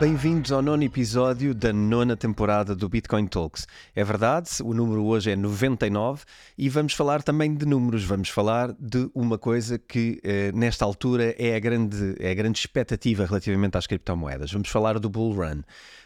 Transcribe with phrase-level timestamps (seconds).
[0.00, 3.66] Bem-vindos ao nono episódio da nona temporada do Bitcoin Talks.
[3.96, 6.22] É verdade, o número hoje é 99
[6.56, 8.04] e vamos falar também de números.
[8.04, 12.60] Vamos falar de uma coisa que, eh, nesta altura, é a, grande, é a grande
[12.60, 14.52] expectativa relativamente às criptomoedas.
[14.52, 15.62] Vamos falar do Bull Run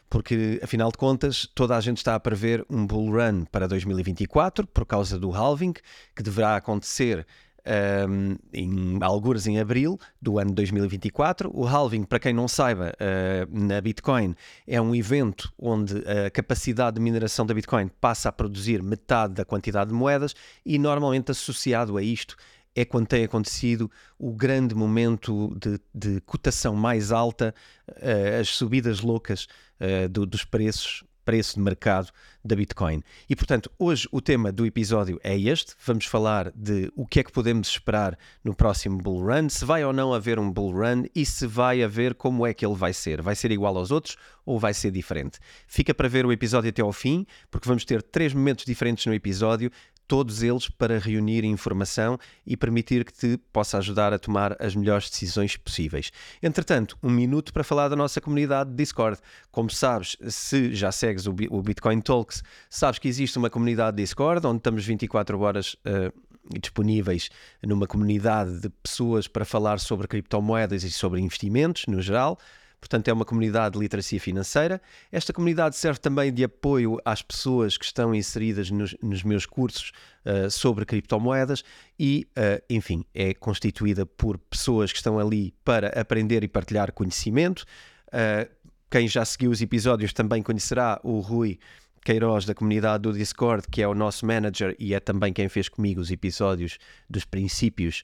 [0.08, 4.66] porque afinal de contas toda a gente está a prever um bull run para 2024
[4.66, 5.72] por causa do halving
[6.14, 7.26] que deverá acontecer
[7.66, 11.50] um, em algures em abril do ano 2024.
[11.52, 14.34] O halving, para quem não saiba, uh, na Bitcoin
[14.66, 19.44] é um evento onde a capacidade de mineração da Bitcoin passa a produzir metade da
[19.44, 20.34] quantidade de moedas
[20.64, 22.36] e normalmente associado a isto
[22.74, 27.54] é quando tem acontecido o grande momento de, de cotação mais alta,
[27.88, 29.46] uh, as subidas loucas
[29.78, 32.10] uh, do, dos preços preço de mercado
[32.44, 33.02] da Bitcoin.
[33.28, 35.74] E portanto, hoje o tema do episódio é este.
[35.84, 39.84] Vamos falar de o que é que podemos esperar no próximo bull run, se vai
[39.84, 42.92] ou não haver um bull run e se vai haver como é que ele vai
[42.92, 43.22] ser.
[43.22, 45.38] Vai ser igual aos outros ou vai ser diferente?
[45.66, 49.14] Fica para ver o episódio até ao fim, porque vamos ter três momentos diferentes no
[49.14, 49.70] episódio
[50.06, 55.08] todos eles para reunir informação e permitir que te possa ajudar a tomar as melhores
[55.08, 56.10] decisões possíveis.
[56.42, 59.18] Entretanto, um minuto para falar da nossa comunidade Discord.
[59.50, 64.58] Como sabes, se já segues o Bitcoin Talks, sabes que existe uma comunidade Discord onde
[64.58, 66.12] estamos 24 horas uh,
[66.60, 67.30] disponíveis
[67.62, 72.38] numa comunidade de pessoas para falar sobre criptomoedas e sobre investimentos no geral.
[72.82, 74.82] Portanto, é uma comunidade de literacia financeira.
[75.12, 79.92] Esta comunidade serve também de apoio às pessoas que estão inseridas nos, nos meus cursos
[80.26, 81.62] uh, sobre criptomoedas
[81.96, 87.64] e, uh, enfim, é constituída por pessoas que estão ali para aprender e partilhar conhecimento.
[88.08, 88.50] Uh,
[88.90, 91.60] quem já seguiu os episódios também conhecerá o Rui
[92.04, 95.68] Queiroz da comunidade do Discord, que é o nosso manager e é também quem fez
[95.68, 98.02] comigo os episódios dos princípios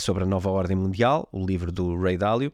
[0.00, 2.52] sobre a nova ordem mundial, o livro do Ray Dalio.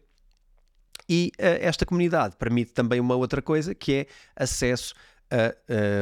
[1.08, 4.06] E uh, esta comunidade permite também uma outra coisa, que é
[4.36, 4.94] acesso
[5.30, 5.54] a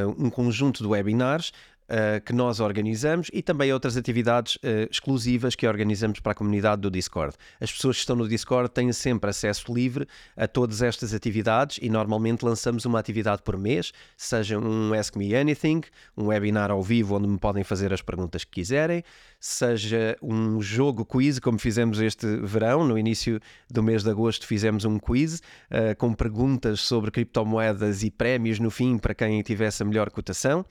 [0.07, 1.51] uh, um conjunto de webinars
[1.93, 6.81] uh, que nós organizamos e também outras atividades uh, exclusivas que organizamos para a comunidade
[6.81, 7.35] do Discord.
[7.61, 11.89] As pessoas que estão no Discord têm sempre acesso livre a todas estas atividades e
[11.89, 15.81] normalmente lançamos uma atividade por mês, seja um Ask Me Anything,
[16.17, 19.03] um webinar ao vivo onde me podem fazer as perguntas que quiserem,
[19.39, 23.39] seja um jogo quiz, como fizemos este verão, no início
[23.69, 25.39] do mês de agosto fizemos um quiz
[25.69, 30.65] uh, com perguntas sobre criptomoedas e prémios no fim para quem tivesse a melhor cotação.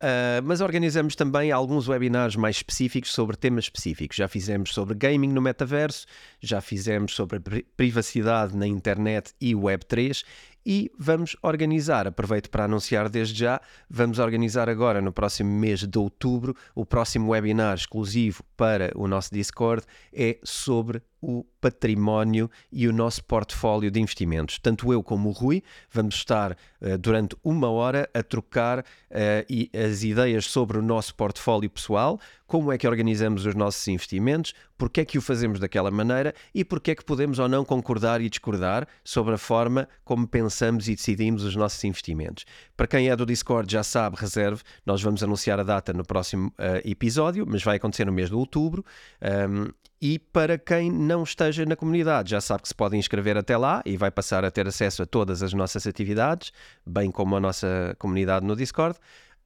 [0.00, 4.16] Uh, mas organizamos também alguns webinars mais específicos sobre temas específicos.
[4.16, 6.06] Já fizemos sobre gaming no metaverso,
[6.40, 7.40] já fizemos sobre
[7.76, 10.22] privacidade na internet e Web3
[10.64, 15.98] e vamos organizar, aproveito para anunciar desde já, vamos organizar agora no próximo mês de
[15.98, 22.92] outubro o próximo webinar exclusivo para o nosso Discord é sobre o património e o
[22.92, 24.58] nosso portfólio de investimentos.
[24.58, 28.84] Tanto eu como o Rui vamos estar uh, durante uma hora a trocar uh,
[29.86, 35.02] as ideias sobre o nosso portfólio pessoal, como é que organizamos os nossos investimentos, porque
[35.02, 38.28] é que o fazemos daquela maneira e porque é que podemos ou não concordar e
[38.30, 42.46] discordar sobre a forma como pensamos e decidimos os nossos investimentos.
[42.74, 46.48] Para quem é do Discord já sabe, reserve, nós vamos anunciar a data no próximo
[46.58, 48.82] uh, episódio, mas vai acontecer no mês de outubro.
[49.22, 49.70] Um,
[50.00, 53.82] e para quem não esteja na comunidade, já sabe que se pode inscrever até lá
[53.84, 56.50] e vai passar a ter acesso a todas as nossas atividades,
[56.86, 58.98] bem como a nossa comunidade no Discord.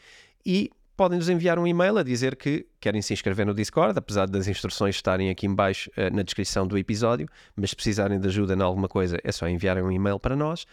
[0.46, 4.28] e podem nos enviar um e-mail a dizer que querem se inscrever no Discord, apesar
[4.28, 8.28] das instruções estarem aqui em baixo uh, na descrição do episódio, mas se precisarem de
[8.28, 10.66] ajuda em alguma coisa é só enviarem um e-mail para nós.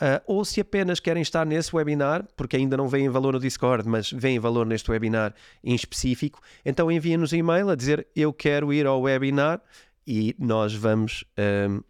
[0.00, 3.88] Uh, ou se apenas querem estar nesse webinar, porque ainda não veem valor no Discord,
[3.88, 8.72] mas veem valor neste webinar em específico, então enviem-nos um e-mail a dizer eu quero
[8.72, 9.60] ir ao webinar
[10.06, 11.84] e nós vamos uh,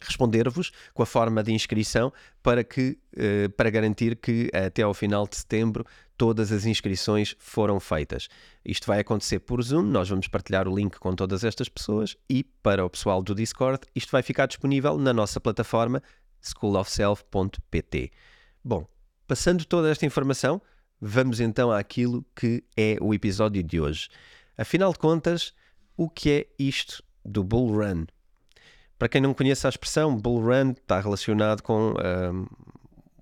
[0.00, 2.12] responder-vos com a forma de inscrição
[2.44, 5.84] para, que, uh, para garantir que até ao final de setembro
[6.16, 8.28] todas as inscrições foram feitas.
[8.64, 12.44] Isto vai acontecer por Zoom, nós vamos partilhar o link com todas estas pessoas e
[12.62, 16.00] para o pessoal do Discord, isto vai ficar disponível na nossa plataforma
[16.40, 18.10] schoolofself.pt.
[18.64, 18.86] Bom,
[19.26, 20.60] passando toda esta informação,
[21.00, 24.08] vamos então àquilo que é o episódio de hoje.
[24.56, 25.52] Afinal de contas,
[25.96, 28.06] o que é isto do Bull Run?
[28.98, 32.46] Para quem não conhece a expressão, Bull Run está relacionado com um,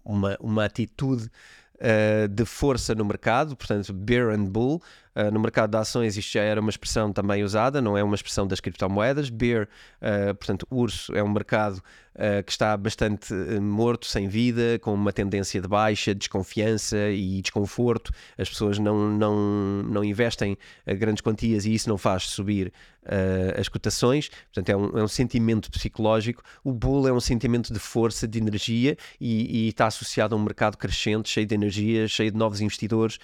[0.05, 1.29] uma, uma atitude
[1.77, 4.81] uh, de força no mercado, portanto, Bear and Bull,
[5.17, 8.17] Uh, no mercado de ações isto já era uma expressão também usada, não é uma
[8.17, 9.31] expressão das criptomoedas.
[9.31, 9.69] Bear,
[10.03, 15.13] uh, portanto, urso, é um mercado uh, que está bastante morto, sem vida, com uma
[15.13, 18.13] tendência de baixa, desconfiança e desconforto.
[18.37, 20.59] As pessoas não, não, não investem
[20.99, 22.73] grandes quantias e isso não faz subir
[23.59, 24.31] as cotações.
[24.31, 26.43] Portanto, é um, é um sentimento psicológico.
[26.65, 30.43] O bull é um sentimento de força, de energia e, e está associado a um
[30.43, 33.19] mercado crescente, cheio de energia, cheio de novos investidores,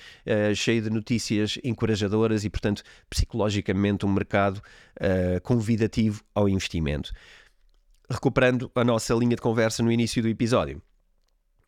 [0.54, 7.10] cheio de notícias encorajadoras e, portanto, psicologicamente um mercado uh, convidativo ao investimento.
[8.08, 10.82] Recuperando a nossa linha de conversa no início do episódio.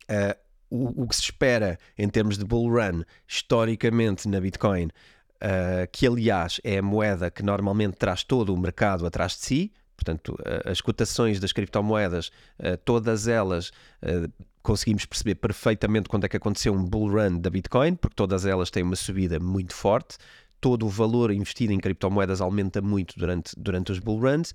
[0.04, 0.36] Uh,
[0.68, 6.06] o, o, que se espera em termos de bull run historicamente na Bitcoin, uh, que
[6.06, 9.72] aliás é a moeda que normalmente traz todo o mercado atrás de si,
[10.02, 12.30] portanto, as cotações das criptomoedas,
[12.84, 13.70] todas elas
[14.62, 18.70] conseguimos perceber perfeitamente quando é que aconteceu um bull run da Bitcoin, porque todas elas
[18.70, 20.16] têm uma subida muito forte,
[20.60, 24.54] todo o valor investido em criptomoedas aumenta muito durante, durante os bull runs.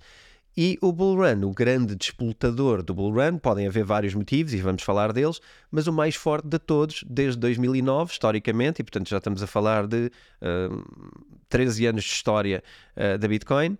[0.56, 4.56] E o bull run, o grande despoltador do bull run, podem haver vários motivos e
[4.56, 5.40] vamos falar deles,
[5.70, 9.86] mas o mais forte de todos, desde 2009, historicamente, e portanto já estamos a falar
[9.86, 10.10] de
[10.42, 10.82] uh,
[11.48, 12.64] 13 anos de história
[12.96, 13.78] uh, da Bitcoin,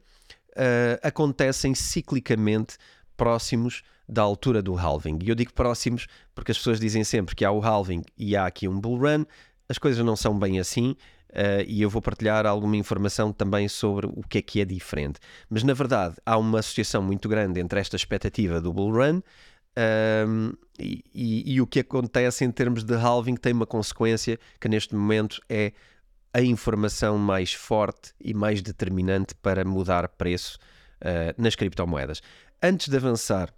[0.50, 2.77] uh, acontecem ciclicamente
[3.17, 5.19] próximos da altura do halving.
[5.23, 8.47] E eu digo próximos porque as pessoas dizem sempre que há o halving e há
[8.47, 9.25] aqui um bull run.
[9.69, 10.97] As coisas não são bem assim.
[11.31, 15.21] Uh, e eu vou partilhar alguma informação também sobre o que é que é diferente.
[15.50, 19.21] Mas na verdade há uma associação muito grande entre esta expectativa do bull run
[19.77, 24.71] ehm, e, e, e, o que acontece em termos de halving tem uma consequência que
[24.71, 25.75] neste momento é
[26.32, 30.58] a informação mais forte e mais determinante para mudar preço
[31.02, 32.20] uh, nas criptomoedas.
[32.62, 33.52] Antes de avançar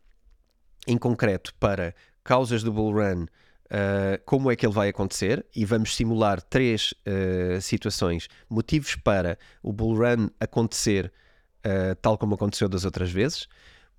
[0.87, 1.94] em concreto para
[2.25, 6.93] causas do bull run, uh, como é que ele vai acontecer, e vamos simular três
[7.06, 11.12] uh, situações, motivos para o bull run acontecer
[11.67, 13.49] uh, tal como aconteceu das outras vezes,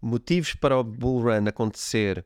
[0.02, 2.26] motivos para o bull run acontecer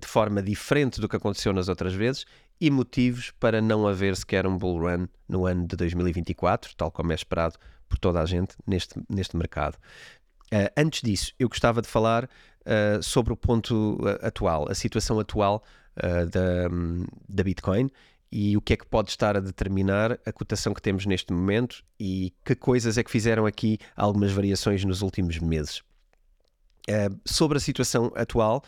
[0.00, 2.24] de forma diferente do que aconteceu nas outras vezes
[2.60, 7.12] e motivos para não haver sequer um bull run no ano de 2024, tal como
[7.12, 7.56] é esperado
[7.88, 9.76] por toda a gente neste, neste mercado.
[10.52, 15.20] Uh, antes disso, eu gostava de falar uh, sobre o ponto eh, atual, a situação
[15.20, 15.62] atual
[15.96, 16.68] uh, da,
[17.28, 17.90] da Bitcoin
[18.32, 21.82] e o que é que pode estar a determinar a cotação que temos neste momento
[21.98, 25.82] e que coisas é que fizeram aqui algumas variações nos últimos meses.
[27.24, 28.62] sobre a situação atual,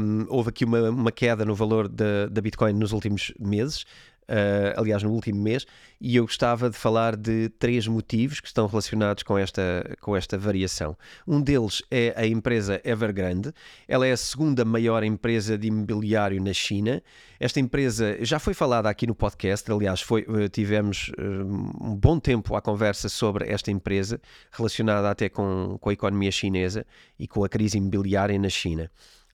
[0.00, 3.84] um, houve aqui uma, uma, queda no valor da, Bitcoin nos últimos meses
[4.22, 5.66] uh, aliás, no último mês,
[6.00, 10.36] e eu gostava de falar de três motivos que estão relacionados com esta, com esta
[10.38, 10.96] variação.
[11.26, 13.52] Um deles é a empresa Evergrande,
[13.86, 17.02] ela é a segunda maior empresa de imobiliário na China.
[17.38, 22.18] Esta empresa já foi falada aqui no podcast, aliás, foi, eh, tivemos uh, um bom
[22.18, 24.20] tempo à conversa sobre esta empresa,
[24.50, 26.86] relacionada até com, com a economia chinesa
[27.18, 28.90] e com a crise imobiliária na China.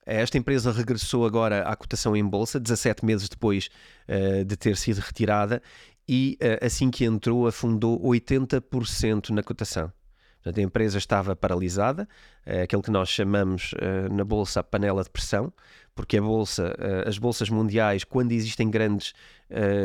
[0.09, 3.69] Esta empresa regressou agora à cotação em bolsa, 17 meses depois
[4.07, 5.61] uh, de ter sido retirada,
[6.07, 9.93] e uh, assim que entrou, afundou 80% na cotação.
[10.41, 12.09] Portanto, a empresa estava paralisada,
[12.47, 13.75] uh, aquilo que nós chamamos
[14.11, 15.53] na bolsa a panela de pressão,
[15.93, 19.13] porque a bolsa, as bolsas mundiais, quando existem grandes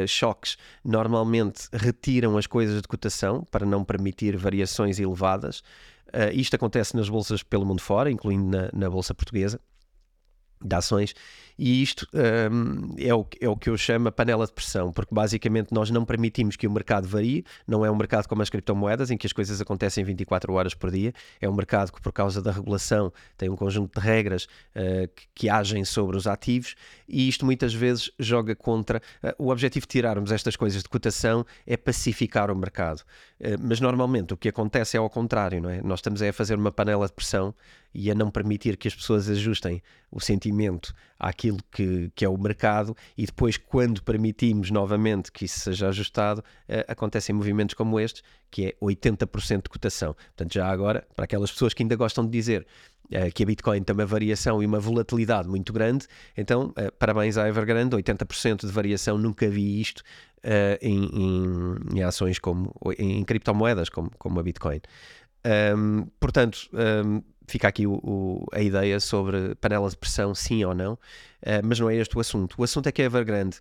[0.06, 5.60] choques, normalmente retiram as coisas de cotação para não permitir variações elevadas.
[6.32, 9.60] isto acontece nas bolsas pelo mundo fora, incluindo na, na bolsa portuguesa
[10.64, 11.14] de ações,
[11.58, 15.14] e isto um, é, o, é o que eu chamo a panela de pressão, porque
[15.14, 19.10] basicamente nós não permitimos que o mercado varie, não é um mercado como as criptomoedas,
[19.10, 22.42] em que as coisas acontecem 24 horas por dia, é um mercado que, por causa
[22.42, 26.74] da regulação, tem um conjunto de regras uh, que, que, agem sobre os ativos,
[27.08, 29.00] e isto muitas vezes joga contra.
[29.22, 33.80] Uh, o objetivo de tirarmos estas coisas de cotação é pacificar o mercado, uh, mas
[33.80, 35.80] normalmente o que acontece é ao contrário, não é?
[35.82, 37.54] Nós estamos a fazer uma panela de pressão
[37.94, 39.80] e a não permitir que as pessoas ajustem
[40.10, 45.60] o sentimento àquilo que, que é o mercado e depois, quando permitimos novamente que isso
[45.60, 50.14] seja ajustado, uh, acontecem movimentos como estes, que é 80% de cotação.
[50.14, 52.66] Portanto, já agora, para aquelas pessoas que ainda gostam de dizer
[53.06, 57.36] uh, que a Bitcoin tem uma variação e uma volatilidade muito grande, então, uh, parabéns
[57.36, 60.02] à Evergrande, 80% de variação, nunca vi isto
[60.82, 64.78] em, em, em, ações como, em, em criptomoedas como, como a Bitcoin.
[65.76, 70.74] Um, portanto, um, fica aqui o, o, a ideia sobre panela de pressão, sim ou
[70.74, 70.98] não, uh,
[71.62, 72.54] mas não é este o assunto.
[72.58, 73.58] O assunto é que a Evergrande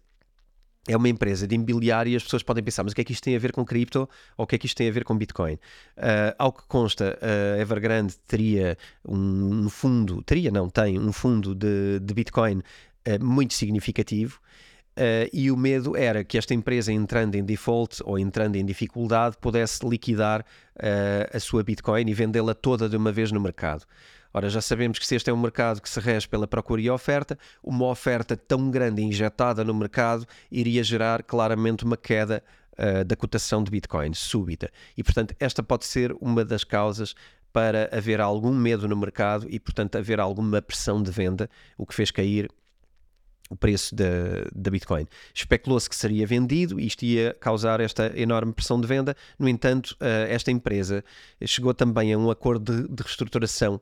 [0.87, 3.13] é uma empresa de imobiliário e as pessoas podem pensar, mas o que é que
[3.13, 5.05] isto tem a ver com cripto ou o que é que isto tem a ver
[5.05, 5.53] com Bitcoin?
[5.53, 11.99] Uh, ao que consta, a Evergrande teria um, fundo, teria não, tem um fundo de,
[12.01, 14.41] de Bitcoin uh, muito significativo
[14.95, 19.35] Uh, e o medo era que esta empresa, entrando em default ou entrando em dificuldade,
[19.41, 23.85] pudesse liquidar uh, a sua Bitcoin e vendê-la toda de uma vez no mercado.
[24.31, 26.89] Ora, já sabemos que se este é um mercado que se rege pela procura e
[26.89, 33.15] oferta, uma oferta tão grande injetada no mercado iria gerar claramente uma queda uh, da
[33.15, 34.71] cotação de Bitcoin súbita.
[34.95, 37.15] E, portanto, esta pode ser uma das causas
[37.51, 41.93] para haver algum medo no mercado e, portanto, haver alguma pressão de venda, o que
[41.93, 42.49] fez cair
[43.49, 44.05] o preço da,
[44.53, 45.07] da Bitcoin.
[45.33, 49.15] Especulou-se que seria vendido e isto ia causar esta enorme pressão de venda.
[49.37, 51.03] No entanto, uh, esta empresa
[51.45, 53.79] chegou também a um acordo de, de reestruturação.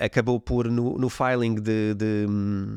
[0.00, 2.26] Acabou por, no, no filing de, de,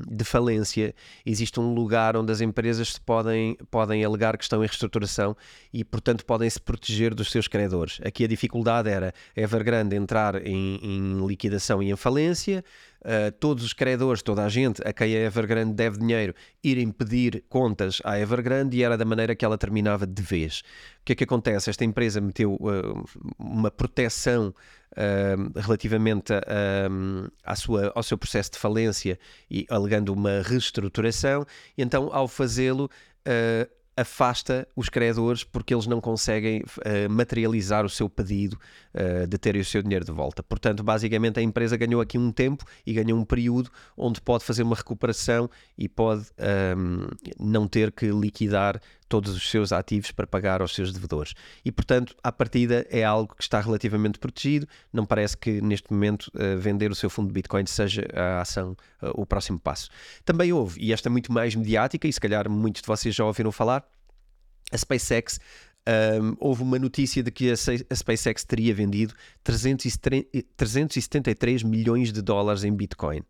[0.08, 0.94] de, falência,
[1.26, 5.36] existe um lugar onde as empresas podem, podem alegar que estão em reestruturação
[5.74, 8.00] e, portanto, podem se proteger dos seus credores.
[8.04, 12.64] Aqui a dificuldade era Evergrande entrar em, em liquidação e em falência
[13.02, 17.44] uh, todos os credores, toda a gente a quem a Evergrande deve dinheiro, irem pedir
[17.50, 20.62] contas à Evergrande e era da maneira que ela terminava de vez.
[21.02, 21.70] O que é que acontece?
[21.70, 23.06] Esta empresa meteu uh,
[23.40, 24.54] uma proteção
[24.94, 31.46] uh, relativamente a, a, à sua, ao seu processo de falência e alegando uma reestruturação,
[31.78, 32.90] e então ao fazê-lo
[33.98, 38.58] afasta os credores porque eles não conseguem uh, materializar o seu pedido
[38.98, 40.42] uh, de terem o seu dinheiro de volta.
[40.42, 44.64] Portanto, basicamente a empresa ganhou aqui um tempo e ganhou um período onde pode fazer
[44.64, 46.24] uma recuperação e pode
[46.78, 47.08] um, ehm,
[47.40, 51.34] não ter que liquidar todos os seus ativos para pagar aos seus devedores.
[51.64, 54.68] E, portanto, à partida é algo que está relativamente protegido.
[54.92, 58.76] Não parece que neste momento uh, vender o seu fundo de Bitcoin seja a ação,
[59.02, 59.90] uh, o próximo passo.
[60.26, 63.26] Também houve, e esta é muito mais mediática, e se calhar muitos de vocês já
[63.26, 63.88] ouviram falar,
[64.72, 65.40] a SpaceX
[65.88, 69.14] um, houve uma notícia de que a, SpaceX teria vendido
[69.44, 73.22] 373 milhões de dólares em Bitcoin.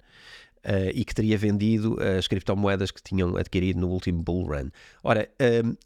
[0.66, 4.70] Uh, e que teria vendido as criptomoedas que tinham adquirido no último bull run.
[5.02, 5.30] Ora,
[5.64, 5.78] um,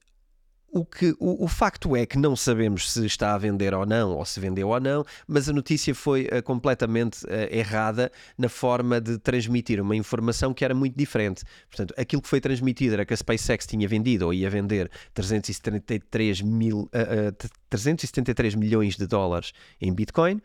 [0.71, 4.15] o, que, o, o, facto é que não sabemos se está a vender ou não,
[4.15, 9.01] ou se vendeu ou não, mas a notícia foi uh, completamente uh, errada na forma
[9.01, 11.43] de transmitir uma informação que era muito diferente.
[11.69, 16.41] Portanto, aquilo que foi transmitido era que a SpaceX tinha vendido ou ia vender 373,
[16.41, 19.51] mil, uh, 373 milhões de dólares
[19.81, 20.35] em Bitcoin.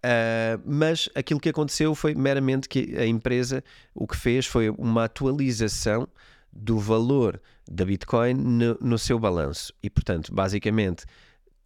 [0.00, 3.62] Uh, mas aquilo que aconteceu foi meramente que a empresa
[3.94, 6.08] o que fez foi uma atualização
[6.52, 7.40] do valor
[7.70, 9.72] da Bitcoin no, no seu balanço.
[9.82, 11.04] E, portanto, basicamente,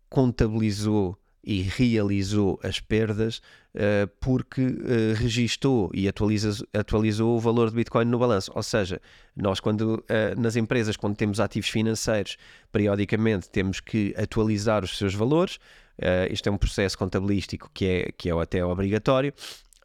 [0.09, 3.39] contabilizou e realizou as perdas
[3.75, 8.51] uh, porque uh, registou e atualiza, atualizou o valor de Bitcoin no balanço.
[8.55, 9.01] Ou seja,
[9.37, 12.37] nós quando uh, nas empresas, quando temos ativos financeiros,
[12.73, 15.57] periodicamente temos que atualizar os seus valores.
[15.99, 19.33] Uh, isto é um processo contabilístico que é, que é até obrigatório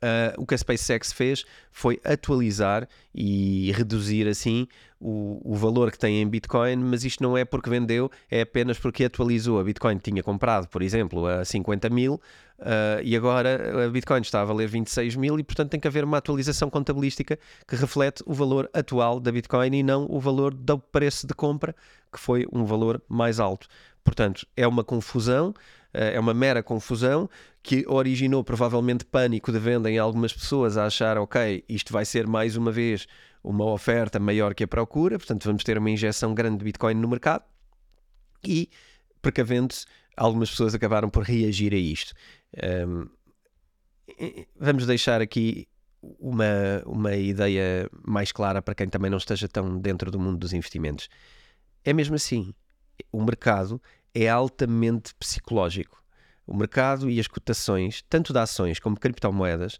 [0.01, 4.65] Uh, o que a SpaceX fez foi atualizar e reduzir assim
[4.97, 8.79] o, o, valor que tem em Bitcoin, mas isto não é porque vendeu, é apenas
[8.79, 9.59] porque atualizou.
[9.59, 12.13] A Bitcoin tinha comprado, por exemplo, a 50 mil
[12.59, 16.03] uh, e agora a Bitcoin está a valer 26 mil e, portanto, tem que haver
[16.03, 17.37] uma atualização contabilística
[17.67, 21.75] que reflete o valor atual da Bitcoin e não o valor do preço de compra,
[22.11, 23.67] que foi um valor mais alto.
[24.03, 25.53] Portanto, é uma confusão.
[25.93, 27.29] Eh, é uma mera confusão
[27.61, 32.27] que originou provavelmente pânico de venda em algumas pessoas a achar, ok, isto vai ser
[32.27, 33.07] mais uma vez
[33.43, 37.07] uma oferta maior que a procura, portanto vamos ter uma injeção grande de Bitcoin no
[37.07, 37.43] mercado
[38.45, 38.69] e,
[39.21, 42.13] precavendo-se, algumas pessoas acabaram por reagir a isto.
[42.87, 43.07] Um,
[44.59, 45.67] vamos deixar aqui
[46.01, 50.53] uma, uma ideia mais clara para quem também não esteja tão dentro do mundo dos
[50.53, 51.09] investimentos.
[51.83, 52.53] É mesmo assim,
[53.11, 53.81] o mercado
[54.13, 56.03] é altamente psicológico.
[56.45, 59.79] O mercado e as cotações, tanto de ações como de criptomoedas,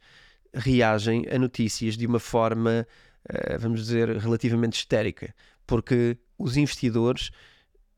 [0.53, 2.87] reagem a notícias de uma forma,
[3.27, 5.33] eh, vamos dizer, relativamente histérica,
[5.65, 7.31] porque os investidores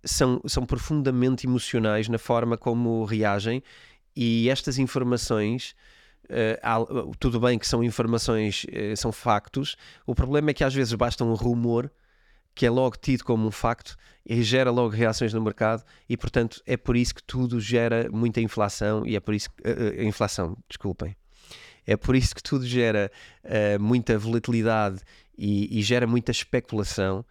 [0.04, 3.62] são, são profundamente emocionais na forma como reagem
[4.16, 5.76] e estas informações.
[6.30, 10.94] Uh, tudo bem que são informações, uh, são factos, o problema é que às vezes
[10.94, 11.92] basta um rumor
[12.54, 16.62] que é logo tido como um facto e gera logo reações no mercado e portanto
[16.66, 20.58] é por isso que tudo gera muita inflação e é por isso que, uh, inflação,
[20.68, 21.16] desculpem.
[21.86, 23.12] É por isso que tudo gera
[23.44, 25.02] uh, muita volatilidade
[25.38, 27.26] e, e gera muita especulação,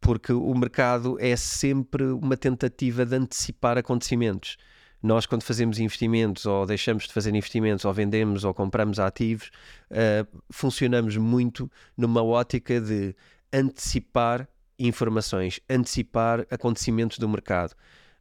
[0.00, 4.58] porque o mercado é sempre uma tentativa de antecipar acontecimentos.
[5.02, 9.50] Nós, quando fazemos investimentos, ou deixamos de fazer investimentos, ou vendemos, ou compramos ativos,
[9.90, 13.14] uh, funcionamos muito numa ótica de
[13.52, 17.72] antecipar informações, antecipar acontecimentos do mercado.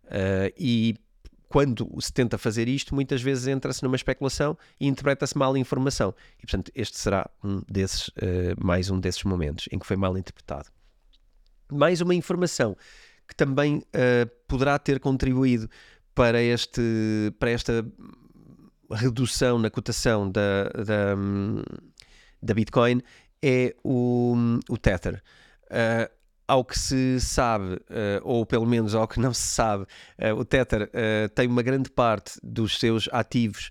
[0.06, 0.96] Uh, e
[1.48, 6.14] quando se tenta fazer isto, muitas vezes entra-se numa especulação e interpreta-se mal a informação.
[6.40, 8.14] E, portanto, este será um desses, uh,
[8.58, 10.70] mais um desses momentos em que foi mal interpretado.
[11.72, 12.76] Mais uma informação
[13.28, 15.70] que também uh, poderá ter contribuído
[16.16, 16.82] para, este,
[17.40, 17.86] para esta
[18.92, 21.16] redução na cotação da, da,
[22.42, 23.02] da Bitcoin
[23.44, 24.36] é o,
[24.70, 25.22] o Tether.
[25.66, 30.36] Uh, ao que se sabe, uh, ou pelo menos ao que não se sabe, uh,
[30.38, 30.90] o Tether
[31.36, 33.70] tem uma grande parte dos seus ativos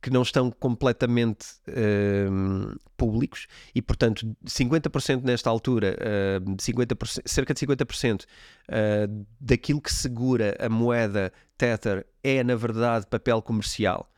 [0.00, 5.96] que não estão completamente uh, públicos e, portanto, 50% nesta altura,
[6.40, 13.06] uh, 50%, cerca de 50% uh, daquilo que segura a moeda Tether é, na verdade,
[13.06, 14.10] papel comercial.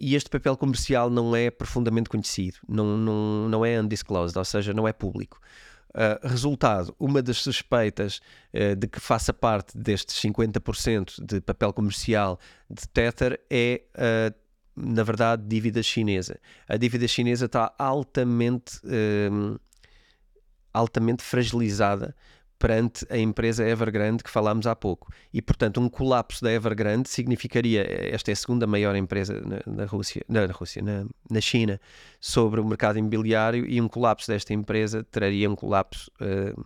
[0.00, 4.72] E este papel comercial não é profundamente conhecido, não, não, não é undisclosed, ou seja,
[4.72, 5.40] não é público.
[5.88, 8.20] Uh, resultado, uma das suspeitas
[8.52, 15.02] uh, de que faça parte destes 50% de papel comercial de Tether é uh, na
[15.02, 16.38] verdade, dívida chinesa.
[16.68, 18.80] A dívida chinesa está altamente,
[20.72, 22.14] altamente fragilizada
[22.58, 25.12] perante a empresa Evergrande que falámos há pouco.
[25.32, 29.84] E, portanto, um colapso da Evergrande significaria, esta é a segunda maior empresa na, na
[29.84, 31.80] Rússia, na, na Rússia na, na, China,
[32.20, 36.64] sobre o mercado imobiliário, e um colapso desta empresa traria um colapso uh,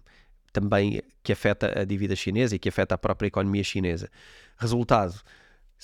[0.52, 4.08] também que afeta a dívida chinesa e que afeta a própria economia chinesa.
[4.56, 5.14] Resultado,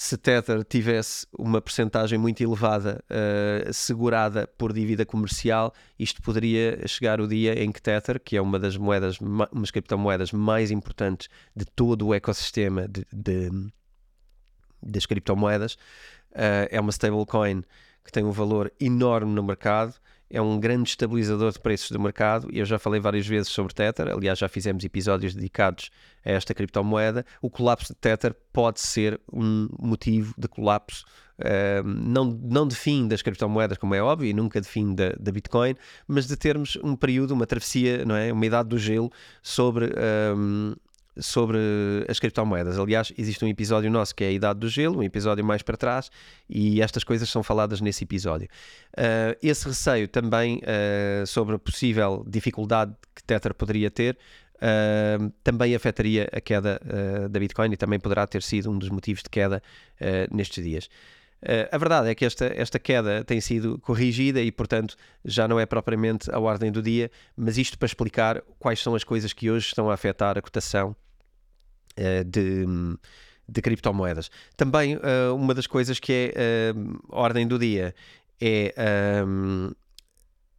[0.01, 7.21] se Tether tivesse uma percentagem muito elevada uh, segurada por dívida comercial, isto poderia chegar
[7.21, 11.65] o dia em que Tether, que é uma das moedas, umas criptomoedas mais importantes de
[11.65, 13.51] todo o ecossistema de, de
[14.81, 15.73] das criptomoedas,
[16.31, 17.65] uh, é uma stablecoin
[18.05, 19.97] que tem um valor enorme no mercado
[20.31, 23.75] é um grande estabilizador de preços do mercado e eu já falei várias vezes sobre
[23.75, 25.91] Tether, aliás já fizemos episódios dedicados
[26.25, 27.25] a esta criptomoeda.
[27.41, 31.05] O colapso de Tether pode ser um motivo de colapso,
[31.39, 35.33] uh, não, não de fim das criptomoedas, como é óbvio, e nunca de fim da,
[35.33, 35.75] Bitcoin,
[36.07, 38.33] mas de termos um período, uma travessia, não é?
[38.33, 39.11] uma idade do gelo
[39.43, 40.77] sobre uh,
[41.21, 41.59] sobre
[42.09, 42.79] as criptomoedas.
[42.79, 45.77] Aliás, existe um episódio nosso que é a Idade do Gelo, um episódio mais para
[45.77, 46.11] trás,
[46.49, 48.49] e estas coisas são faladas nesse episódio.
[48.93, 54.19] Uh, esse receio também uh, sobre a possível dificuldade que Tether poderia ter.
[54.57, 56.81] Uh, também afetaria a queda
[57.31, 59.63] da Bitcoin e também poderá ter sido um dos motivos de queda
[60.31, 60.89] nestes dias.
[61.41, 65.61] Uh, a verdade é que esta, esta queda tem sido corrigida e, portanto, já não
[65.61, 69.49] é propriamente a ordem do dia, mas isto para explicar quais são as coisas que
[69.49, 70.97] hoje estão a afetar a cotação
[72.25, 72.67] de,
[73.49, 74.31] de criptomoedas.
[74.57, 76.75] Também uh, uma das coisas que é
[77.11, 77.95] a ordem do dia
[78.41, 78.75] é
[79.27, 79.73] um,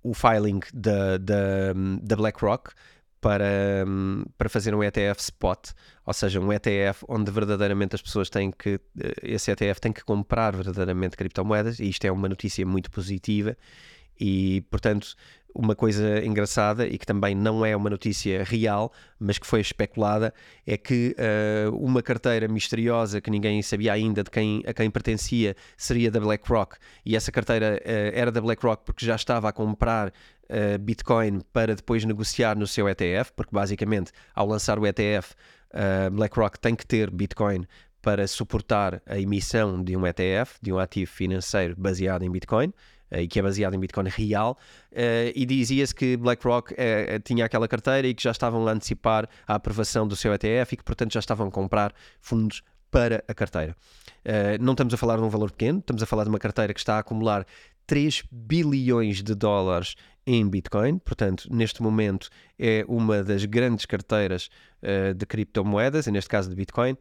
[0.04, 2.72] o filing da, da, da BlackRock
[3.22, 3.86] para,
[4.38, 5.72] para fazer um ETF spot,
[6.06, 10.04] ou seja, um ETF onde verdadeiramente as pessoas têm que, eh, esse ETF tem que
[10.04, 13.58] comprar verdadeiramente criptomoedas, e isto é uma notícia muito positiva,
[14.20, 15.16] e portanto,
[15.54, 20.34] uma coisa engraçada e que também não é uma notícia real, mas que foi especulada,
[20.66, 25.56] é que uh, uma carteira misteriosa que ninguém sabia ainda de quem, a quem pertencia
[25.78, 30.10] seria da BlackRock, e essa carteira uh, era da BlackRock porque já estava a comprar
[30.10, 35.36] uh, Bitcoin para depois negociar no seu ETF, porque basicamente ao lançar o ETF,
[36.12, 37.64] BlackRock tem que ter Bitcoin
[38.02, 42.74] para suportar a emissão de um ETF, de um ativo financeiro baseado em Bitcoin
[43.12, 44.58] e que é baseado em Bitcoin real,
[44.92, 49.28] uh, e dizia-se que BlackRock uh, tinha aquela carteira e que já estavam a antecipar
[49.48, 53.34] a aprovação do seu ETF e que, portanto, já estavam a comprar fundos para a
[53.36, 53.76] carteira.
[54.60, 56.80] Não estamos a falar de um valor pequeno, estamos a falar de uma carteira que
[56.80, 57.46] está a acumular
[57.86, 59.94] 3 bilhões de dólares
[60.26, 64.50] em Bitcoin, portanto, neste momento é uma das grandes carteiras
[65.16, 66.98] de criptomoedas, e neste caso de Bitcoin.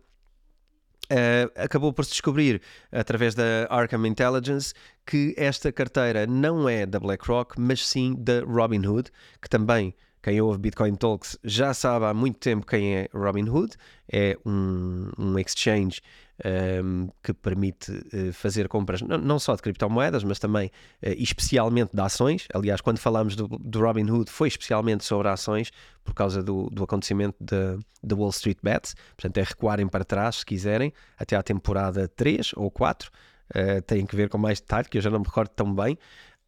[1.11, 2.61] Uh, acabou por se descobrir
[2.92, 4.75] através da Arkham Intelligence
[5.07, 10.59] que esta carteira não é da BlackRock, mas sim da Robinhood, que também quem ouve
[10.59, 13.76] Bitcoin Talks já sabe há muito tempo quem é Robinhood.
[14.11, 16.00] É um, um exchange
[16.44, 22.00] um, que permite uh, fazer compras não, só de criptomoedas, mas também uh, especialmente de
[22.00, 22.46] ações.
[22.54, 25.70] Aliás, quando falámos do, do Robinhood, foi especialmente sobre ações
[26.04, 28.94] por causa do, do acontecimento da Wall Street Bets.
[29.16, 33.11] Portanto, é recuarem para trás se quiserem, até à temporada 3 ou 4.
[33.50, 35.98] Uh, tem que ver com mais detalhe, que eu já não me recordo tão bem.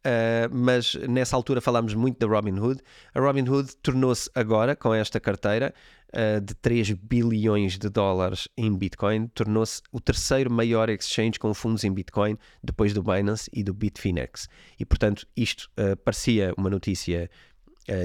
[0.01, 2.81] Uh, mas nessa altura falámos muito da Robinhood.
[3.13, 5.71] A Robinhood tornou-se agora, com esta carteira
[6.09, 11.83] uh, de 3 bilhões de dólares em Bitcoin, tornou-se o terceiro maior exchange com fundos
[11.83, 14.49] em Bitcoin depois do Binance e do Bitfinex.
[14.79, 17.29] E portanto, isto uh, parecia uma notícia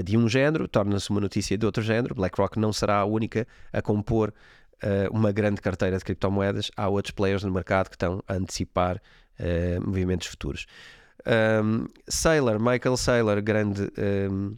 [0.03, 2.15] de um género, torna-se uma notícia de outro género.
[2.15, 4.33] BlackRock não será a única a compor
[5.11, 6.71] uma grande carteira de criptomoedas.
[6.75, 8.99] Há outros players no mercado que estão a antecipar
[9.85, 10.65] movimentos futuros.
[11.27, 13.91] Um, Saylor, Michael Saylor, grande
[14.31, 14.55] um,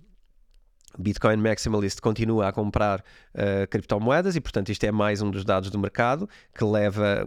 [0.97, 5.71] Bitcoin Maximalist continua a comprar uh, criptomoedas e, portanto, isto é mais um dos dados
[5.71, 7.25] do mercado que leva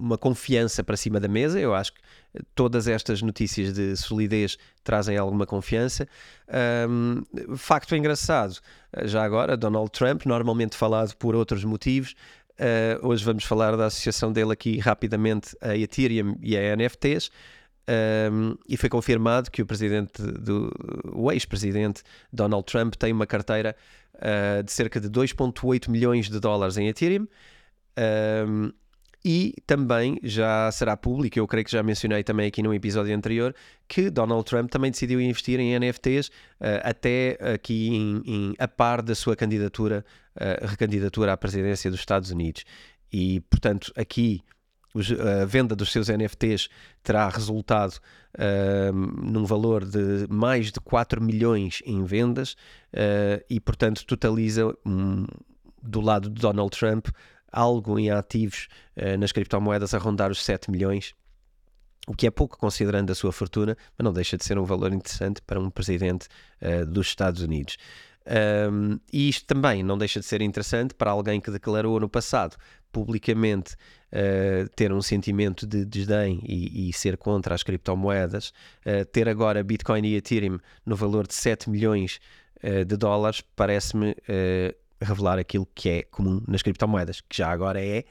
[0.00, 1.58] uma confiança para cima da mesa.
[1.58, 2.00] Eu acho que
[2.54, 6.08] todas estas notícias de solidez trazem alguma confiança.
[6.88, 7.22] Um,
[7.56, 8.58] facto engraçado,
[9.04, 12.14] já agora, Donald Trump, normalmente falado por outros motivos,
[12.58, 17.30] uh, hoje vamos falar da associação dele aqui rapidamente a Ethereum e a NFTs.
[17.90, 20.70] Um, e foi confirmado que o presidente do
[21.12, 23.74] o ex-presidente Donald Trump tem uma carteira
[24.14, 27.26] uh, de cerca de 2,8 milhões de dólares em Ethereum.
[28.46, 28.72] Um,
[29.24, 33.54] e também já será público, eu creio que já mencionei também aqui no episódio anterior,
[33.86, 39.02] que Donald Trump também decidiu investir em NFTs uh, até aqui em, em, a par
[39.02, 40.04] da sua candidatura,
[40.36, 42.64] uh, recandidatura à presidência dos Estados Unidos.
[43.12, 44.42] E, portanto, aqui
[44.94, 46.68] a venda dos seus NFTs
[47.02, 48.00] terá resultado
[48.36, 52.52] uh, num valor de mais de 4 milhões em vendas
[52.92, 55.26] uh, e, portanto, totaliza um,
[55.82, 57.08] do lado de Donald Trump
[57.52, 61.14] algo em ativos uh, nas criptomoedas a rondar os 7 milhões,
[62.08, 64.92] o que é pouco considerando a sua fortuna, mas não deixa de ser um valor
[64.92, 66.26] interessante para um presidente
[66.88, 67.76] dos Estados Unidos.
[68.26, 72.56] Um, e isto também não deixa de ser interessante para alguém que declarou no passado
[72.92, 73.74] publicamente
[74.12, 78.52] uh, ter um sentimento de desdém e, e ser contra as criptomoedas,
[78.84, 82.20] uh, ter agora Bitcoin e Ethereum no valor de 7 milhões
[82.62, 84.14] uh, de dólares, parece-me
[85.00, 88.04] revelar aquilo que é comum nas criptomoedas, que já agora é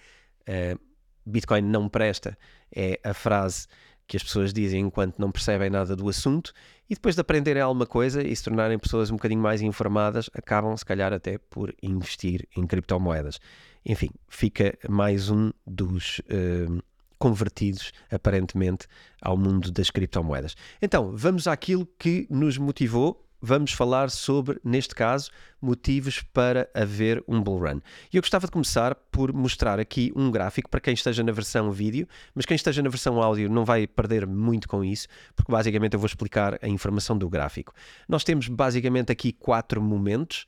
[1.23, 2.35] Bitcoin não presta,
[2.75, 3.67] é a frase
[4.09, 6.51] que as pessoas dizem enquanto não percebem nada do assunto
[6.89, 10.75] e depois de aprenderem alguma coisa e se tornarem pessoas um bocadinho mais informadas, acabam
[10.75, 13.39] se calhar até por investir em criptomoedas.
[13.85, 16.81] Enfim, fica mais um dos uh,
[17.19, 18.87] convertidos, aparentemente,
[19.21, 20.55] ao mundo das criptomoedas.
[20.81, 25.29] Então, vamos àquilo que nos motivou vamos falar sobre, neste caso,
[25.61, 27.79] motivos para haver um bull run.
[28.11, 31.71] E eu gostava de começar por mostrar aqui um gráfico para quem esteja na versão
[31.71, 35.93] vídeo, mas quem esteja na versão áudio não vai perder muito com isso, porque basicamente
[35.93, 37.73] eu vou explicar a informação do gráfico.
[38.07, 40.45] Nós temos basicamente aqui quatro momentos.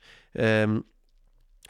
[0.68, 0.82] Um,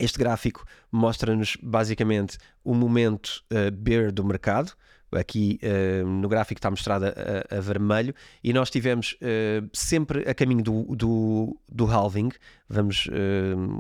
[0.01, 4.73] este gráfico mostra-nos basicamente o momento uh, bear do mercado.
[5.12, 10.62] Aqui uh, no gráfico está mostrado a, vermelho e nós tivemos uh, sempre a caminho
[10.62, 12.31] do, do, do halving.
[12.68, 13.09] Vamos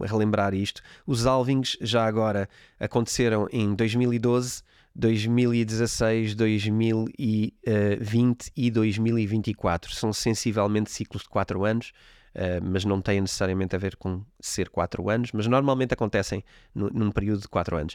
[0.02, 0.82] relembrar isto.
[1.06, 4.62] Os halvings já agora aconteceram em 2012,
[4.94, 9.94] 2016, 2020 e 2024.
[9.94, 11.92] São sensivelmente ciclos de 4 anos.
[12.34, 16.42] Uh, mas não tem necessariamente a ver com ser 4 anos, mas normalmente acontecem
[16.74, 17.94] no, num período de 4 anos.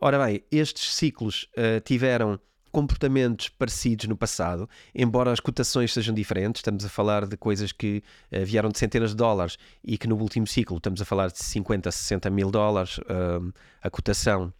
[0.00, 2.40] Ora bem, estes ciclos uh, tiveram
[2.76, 8.02] comportamentos parecidos no passado, embora as cotações sejam diferentes, estamos a falar de coisas que
[8.30, 11.42] uh, vieram de centenas de dólares e que no último ciclo estamos a falar de
[11.42, 13.00] 50, 60 mil dólares
[13.80, 14.52] a cotação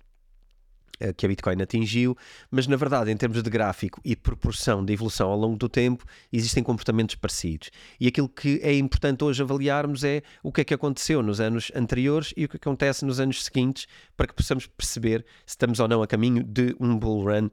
[0.99, 2.17] eh, que a Bitcoin atingiu,
[2.51, 6.07] mas na verdade, em termos de gráfico e proporção de evolução ao longo do tempo,
[6.33, 7.71] existem comportamentos parecidos.
[8.01, 11.71] E aquilo que é importante hoje avaliarmos é o que é que aconteceu nos anos
[11.75, 15.89] anteriores e o que acontece nos anos seguintes, para que possamos perceber se estamos ou
[15.89, 17.51] não a caminho de um bull run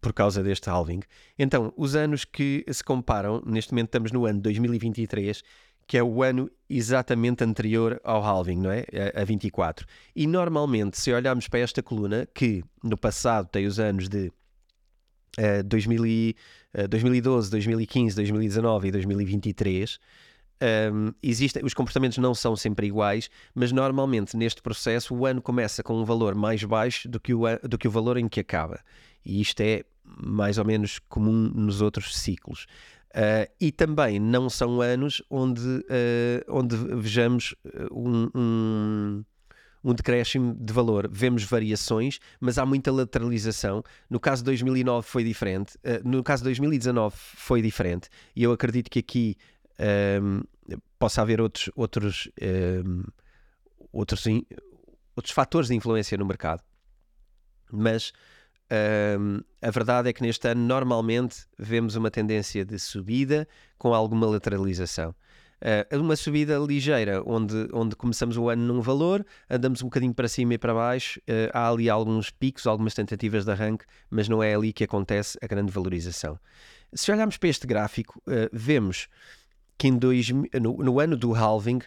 [0.00, 1.00] por causa deste halving.
[1.38, 5.42] Então, os anos que se comparam, neste momento estamos no ano 2023
[5.88, 8.84] que é o ano exatamente anterior ao halving, não é?
[9.14, 9.86] A, 24.
[10.14, 14.30] E normalmente, se olharmos para esta coluna, que no passado tem os anos de
[15.38, 16.36] uh, 2000 e,
[16.76, 19.98] uh, 2012, 2015, 2019 e 2023,
[20.92, 25.82] um, existem, os comportamentos não são sempre iguais, mas normalmente neste processo o ano começa
[25.82, 28.80] com um valor mais baixo do que o, do que o valor em que acaba.
[29.24, 32.66] E isto é mais ou menos comum nos outros ciclos.
[33.10, 37.54] Uh, e também não são anos onde, uh, onde vejamos
[37.90, 39.24] um, um,
[39.82, 41.08] um, decréscimo de valor.
[41.10, 43.82] Vemos variações, mas há muita lateralização.
[44.10, 48.52] No caso de 2009 foi diferente, uh, no caso de 2019 foi diferente, e eu
[48.52, 49.36] acredito que aqui
[50.22, 50.42] um,
[50.98, 52.28] possa haver outros, outros,
[53.92, 54.24] outros,
[55.16, 56.62] outros fatores de influência no mercado.
[57.70, 58.12] Mas
[59.18, 64.26] um, a verdade é que neste ano normalmente vemos uma tendência de subida com alguma
[64.26, 65.14] lateralização.
[65.60, 70.28] Uh, uma subida ligeira, onde, onde começamos o ano num valor, andamos um bocadinho para
[70.28, 74.40] cima e para baixo, uh, há ali alguns picos, algumas tentativas de arranque, mas não
[74.40, 76.38] é ali que acontece a grande valorização.
[76.92, 79.08] Se olharmos para este gráfico, uh, vemos
[79.78, 81.80] que dois, no, no ano do halving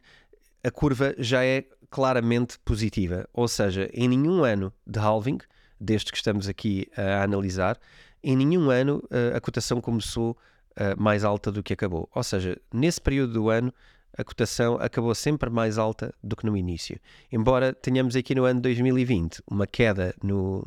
[0.64, 5.40] a curva já é claramente positiva, ou seja, em nenhum ano de halving
[5.80, 7.78] destes que estamos aqui a analisar,
[8.24, 12.08] em nenhum ano uh, a cotação começou uh, mais alta do que acabou.
[12.14, 13.74] Ou seja, nesse período do ano,
[14.18, 17.00] a cotação acabou sempre mais alta do que no início.
[17.32, 20.66] Embora tenhamos aqui no ano 2020 uma queda no,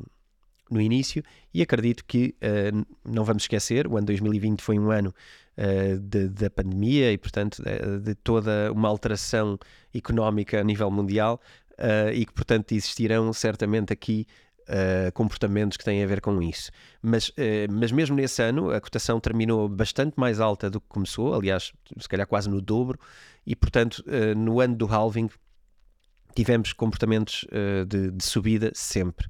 [0.70, 5.14] no início, e acredito que uh, não vamos esquecer, o ano 2020 foi um ano
[5.58, 9.58] uh, de, da pandemia e, portanto, de, de, toda uma alteração
[9.94, 11.40] económica a nível mundial
[11.72, 14.26] uh, e que, portanto, existirão certamente aqui
[14.66, 16.70] Uh, comportamentos que têm a ver com isso.
[17.02, 21.34] Mas, uh, mas mesmo nesse ano, a cotação terminou bastante mais alta do que começou,
[21.34, 22.98] aliás, se calhar quase no dobro,
[23.46, 25.28] e portanto, uh, no ano do halving,
[26.34, 27.44] tivemos comportamentos
[27.86, 29.28] de, de, subida sempre.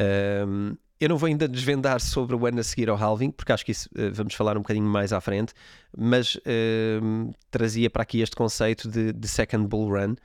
[0.00, 3.64] Um, eu não vou ainda desvendar sobre o ano a seguir ao halving, porque acho
[3.64, 5.54] que isso uh, vamos falar um bocadinho mais à frente,
[5.96, 10.16] mas uh, trazia para aqui este conceito de, de second bull run, uh,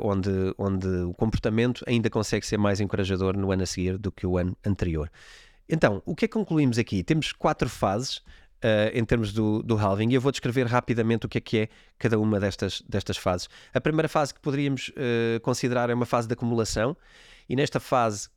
[0.00, 4.26] onde, onde o comportamento ainda consegue ser mais encorajador no ano a seguir do que
[4.26, 5.10] o ano anterior.
[5.68, 7.02] Então, o que é que concluímos aqui?
[7.04, 8.22] Temos quatro fases
[8.62, 11.58] Uh, em termos do, do halving, e eu vou descrever rapidamente o que é que
[11.60, 13.48] é cada uma destas, destas fases.
[13.72, 16.94] A primeira fase que poderíamos uh, considerar é uma fase de acumulação,
[17.48, 18.28] e nesta fase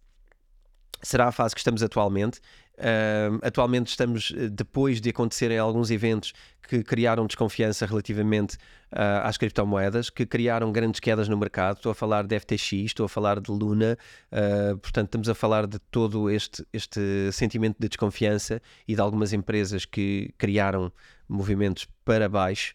[1.04, 2.40] será a fase que estamos atualmente.
[2.76, 6.34] Uh, atualmente estamos eh, depois de acontecerem alguns eventos
[6.68, 8.56] que criaram desconfiança relativamente
[8.92, 11.76] uh, às criptomoedas, que criaram grandes quedas no mercado.
[11.76, 13.96] Estou a falar de FTX, estou a falar de Luna,
[14.32, 19.34] uh, portanto, estamos a falar de todo este, este sentimento de desconfiança e de algumas
[19.34, 20.92] empresas que criaram
[21.30, 22.74] movimentos para baixo.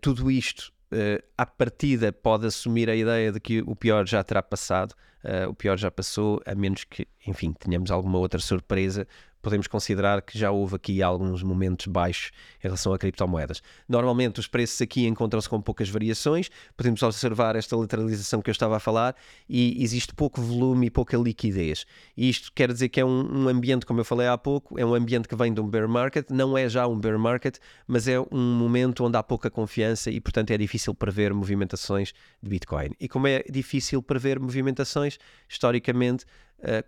[0.00, 4.42] tudo isto uh, à partida pode assumir a ideia de que o pior já terá
[4.42, 9.06] passado, uh, o pior já passou, a menos que, enfim, tenhamos alguma outra surpresa
[9.44, 13.62] podemos considerar que já houve aqui alguns momentos baixos em relação a criptomoedas.
[13.86, 18.76] Normalmente os preços aqui encontram-se com poucas variações, podemos observar esta lateralização que eu estava
[18.76, 19.14] a falar
[19.48, 21.84] e existe pouco volume e pouca liquidez.
[22.16, 24.84] E isto quer dizer que é um, um ambiente, como eu falei há pouco, é
[24.84, 28.08] um ambiente que vem de um bear market, não é já um bear market, mas
[28.08, 32.90] é um momento onde há pouca confiança e, portanto, é difícil prever movimentações de Bitcoin.
[32.98, 36.24] E como é difícil prever movimentações, historicamente,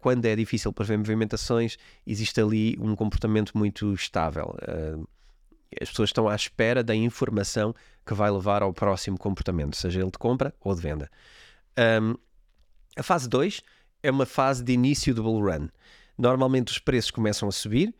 [0.01, 1.77] quando é difícil prever movimentações,
[2.07, 4.57] existe ali um comportamento muito estável.
[4.63, 4.97] Eh,
[5.81, 7.75] as pessoas estão à espera da informação
[8.07, 11.11] que vai levar ao próximo comportamento, seja ele de compra ou de venda.
[12.97, 13.61] a fase 2
[14.03, 15.69] é uma fase de início do bull run.
[16.17, 17.95] Normalmente os preços começam a subir,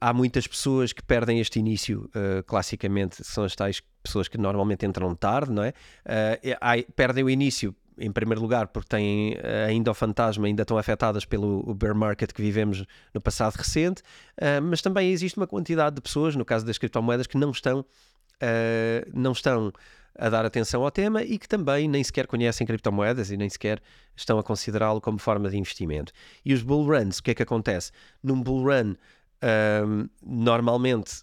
[0.00, 4.84] há muitas pessoas que perdem este início, uh, classicamente são as tais pessoas que normalmente
[4.84, 5.72] entram tarde, não é?
[6.04, 10.78] Uh, perdem o início em primeiro lugar, porque têm eh, ainda o fantasma, ainda estão
[10.78, 14.00] afetadas pelo bear market que vivemos no passado recente,
[14.40, 17.80] uh, mas também existe uma quantidade de pessoas, no caso das criptomoedas, que não estão,
[17.80, 19.70] uh, não estão
[20.18, 23.82] a dar atenção ao tema e que também nem sequer conhecem criptomoedas e nem sequer
[24.16, 26.12] estão a considerá-lo como forma de investimento.
[26.44, 27.92] E os bull runs, o que é que acontece?
[28.22, 28.96] Num bull run,
[30.20, 31.22] normalmente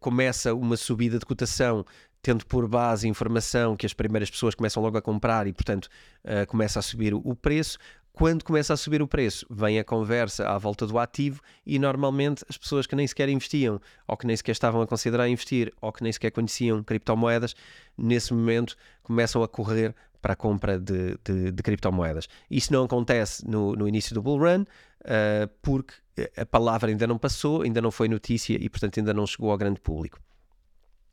[0.00, 1.84] começa uma subida de cotação
[2.26, 5.88] tendo por base informação que as primeiras pessoas começam logo a comprar e, portanto,
[6.24, 7.78] uh, começa a subir o preço.
[8.12, 12.44] Quando começa a subir o preço, vem a conversa à volta do ativo e normalmente
[12.48, 15.92] as pessoas que nem sequer investiam, ou que nem sequer estavam a considerar investir, ou
[15.92, 17.54] que nem sequer conheciam criptomoedas,
[17.96, 22.26] nesse momento começam a correr para a compra de, de, de criptomoedas.
[22.50, 25.94] Isso não acontece no, no início do bull run, uh, porque
[26.36, 29.56] a palavra ainda não passou, ainda não foi notícia e, portanto, ainda não chegou ao
[29.56, 30.18] grande público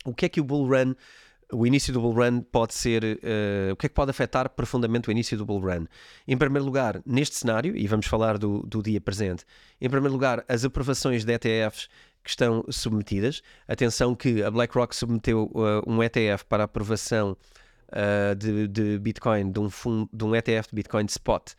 [0.04, 0.94] o que é que o bull run
[1.54, 3.04] o início do bull run pode ser.
[3.04, 5.86] Uh, o que é que pode afetar profundamente o início do bull run?
[6.28, 9.46] Em primeiro lugar, neste cenário, e vamos falar do, do dia presente,
[9.80, 11.88] em primeiro lugar, as aprovações de ETFs
[12.24, 13.42] que estão submetidas.
[13.68, 17.38] Atenção que a BlackRock submeteu uh, um ETF para aprovação
[17.90, 21.52] uh, de, de, Bitcoin, de um, fundo, de um ETF de Bitcoin Spot,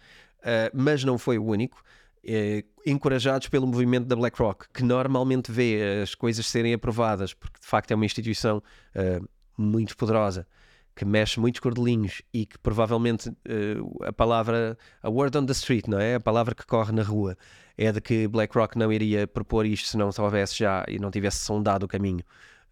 [0.74, 1.83] mas não foi o único
[2.27, 7.67] eh, encorajados pelo movimento da BlackRock, que normalmente vê as coisas serem aprovadas, porque de
[7.67, 8.59] facto é uma instituição
[8.95, 10.47] uh, muito poderosa,
[10.95, 15.87] que mexe muitos cordelinhos e que provavelmente uh, a palavra, a word on the street,
[15.89, 16.17] não é?
[16.17, 17.37] A palavra que corre na rua
[17.77, 21.39] é de que BlackRock não iria propor isto se não houvesse já e não tivesse
[21.39, 22.25] sondado o caminho.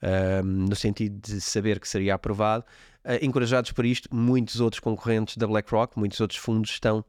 [0.03, 2.65] Uh, no sentido de saber que seria aprovado.
[3.05, 7.05] Uh, encorajados por isto, muitos outros concorrentes da BlackRock, muitos outros fundos estão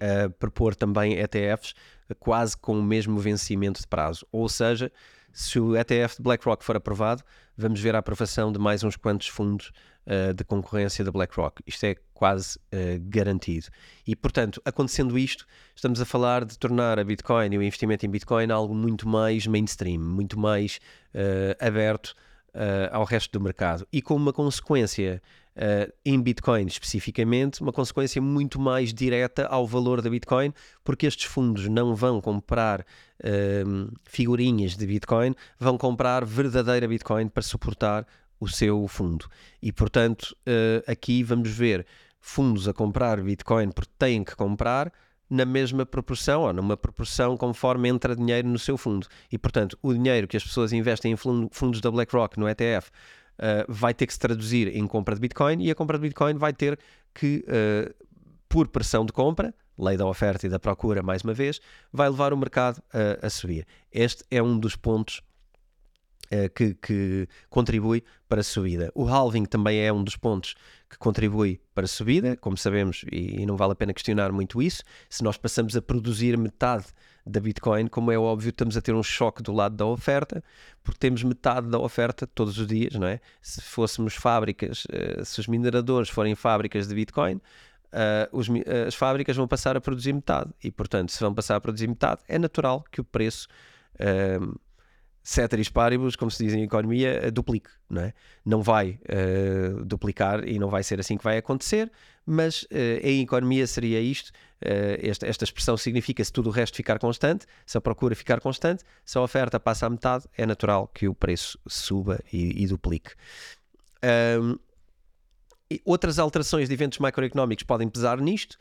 [0.00, 1.74] a propor também ETFs
[2.18, 4.26] quase com o mesmo vencimento de prazo.
[4.30, 4.90] Ou seja,
[5.32, 7.22] se o ETF de BlackRock for aprovado,
[7.56, 9.72] vamos ver a aprovação de mais uns quantos fundos
[10.06, 11.62] uh, de concorrência da BlackRock.
[11.66, 13.68] Isto é quase uh, garantido.
[14.06, 18.10] E, portanto, acontecendo isto, estamos a falar de tornar a Bitcoin e o investimento em
[18.10, 20.78] Bitcoin algo muito mais mainstream, muito mais
[21.14, 22.14] uh, aberto
[22.90, 23.88] ao resto do mercado.
[23.90, 25.22] E com uma consequência
[25.56, 30.52] uh, em Bitcoin especificamente, uma consequência muito mais direta ao valor da Bitcoin,
[30.84, 37.42] porque estes fundos não vão comprar uh, figurinhas de Bitcoin, vão comprar verdadeira Bitcoin para
[37.42, 38.06] suportar
[38.40, 39.26] o seu fundo.
[39.62, 41.86] E, portanto, uh, aqui vamos ver
[42.20, 44.92] fundos a comprar Bitcoin porque têm que comprar
[45.30, 49.06] na mesma proporção ou numa proporção conforme entra dinheiro no seu fundo.
[49.30, 52.90] E, portanto, o dinheiro que as pessoas investem em fundos da BlackRock no ETF
[53.38, 56.34] eh, vai ter que se traduzir em compra de Bitcoin e a compra de Bitcoin
[56.34, 56.78] vai ter
[57.14, 57.94] que, uh,
[58.48, 61.60] por pressão de compra, lei da oferta e da procura, mais uma vez,
[61.92, 63.66] vai levar o mercado a, a subir.
[63.90, 65.22] Este é um dos pontos
[66.54, 68.90] que, que, contribui para a subida.
[68.94, 70.54] O halving também é um dos pontos
[70.88, 74.60] que contribui para a subida, como sabemos, e, e não vale a pena questionar muito
[74.60, 74.82] isso.
[75.08, 76.86] Se nós passamos a produzir metade
[77.26, 80.42] da Bitcoin, como é óbvio, estamos a ter um choque do lado da oferta,
[80.82, 83.20] porque temos metade da oferta todos os dias, não é?
[83.40, 87.40] Se fôssemos fábricas, uh, se os mineradores forem fábricas de Bitcoin,
[87.92, 88.46] Uh, os,
[88.86, 92.22] as fábricas vão passar a produzir metade e, portanto, se vão passar a produzir metade,
[92.26, 93.46] é natural que o preço
[93.96, 94.58] uh,
[95.22, 98.12] ceteris paribus, como se diz em economia, duplique, não é?
[98.44, 101.90] Não vai uh, duplicar e não vai ser assim que vai acontecer,
[102.26, 102.68] mas uh,
[103.02, 104.30] em economia seria isto.
[104.60, 108.40] Uh, esta, esta expressão significa se tudo o resto ficar constante, se a procura ficar
[108.40, 112.66] constante, se a oferta passa a metade, é natural que o preço suba e, e
[112.66, 113.12] duplique.
[114.40, 114.58] Um,
[115.70, 118.58] e outras alterações de eventos macroeconómicos podem pesar nisto,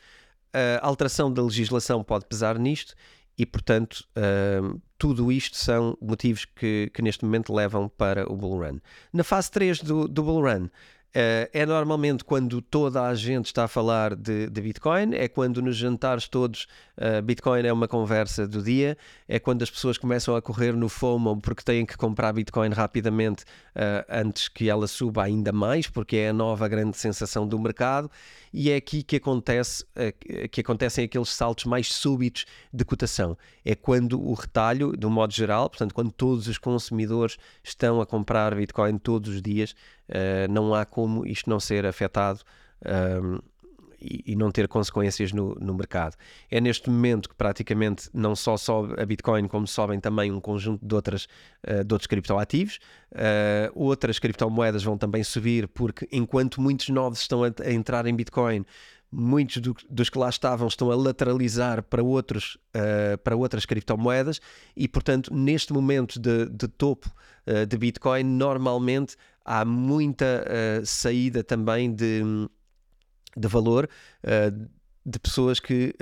[0.53, 2.93] a alteração da legislação pode pesar nisto
[3.37, 8.59] e, portanto, uh, tudo isto são motivos que, que, neste momento levam para o bull
[8.59, 8.79] run.
[9.11, 10.69] Na fase 3 do, do bull run,
[11.13, 15.75] é normalmente quando toda a gente está a falar de, de Bitcoin, é quando nos
[15.75, 18.97] jantares todos uh, Bitcoin é uma conversa do dia,
[19.27, 23.43] é quando as pessoas começam a correr no FOMO porque têm que comprar Bitcoin rapidamente
[23.75, 28.09] uh, antes que ela suba ainda mais, porque é a nova grande sensação do mercado,
[28.53, 29.85] e é aqui que, acontece,
[30.51, 33.37] que acontecem aqueles saltos mais súbitos de cotação.
[33.63, 38.05] É quando o retalho, de um modo geral, portanto, quando todos os consumidores estão a
[38.05, 39.73] comprar Bitcoin todos os dias,
[40.49, 42.41] não há como isto não ser afetado.
[42.85, 43.39] Um,
[44.01, 46.15] e, não ter consequências no, no, mercado.
[46.49, 50.83] É neste momento que praticamente não só sobe a Bitcoin, como sobem também um conjunto
[50.83, 51.27] de, outras,
[51.67, 52.79] uh, de outros criptoativos.
[53.11, 58.15] Uh, outras criptomoedas vão também subir, porque enquanto muitos novos estão a, a entrar em
[58.15, 58.65] Bitcoin,
[59.11, 64.39] muitos do, dos que lá estavam estão a lateralizar para, outros, uh, para outras criptomoedas
[64.75, 67.13] e, portanto, neste momento de, de topo
[67.45, 72.21] uh, de Bitcoin, normalmente há muita uh, saída também de
[73.33, 73.89] de valor
[75.05, 75.95] de pessoas que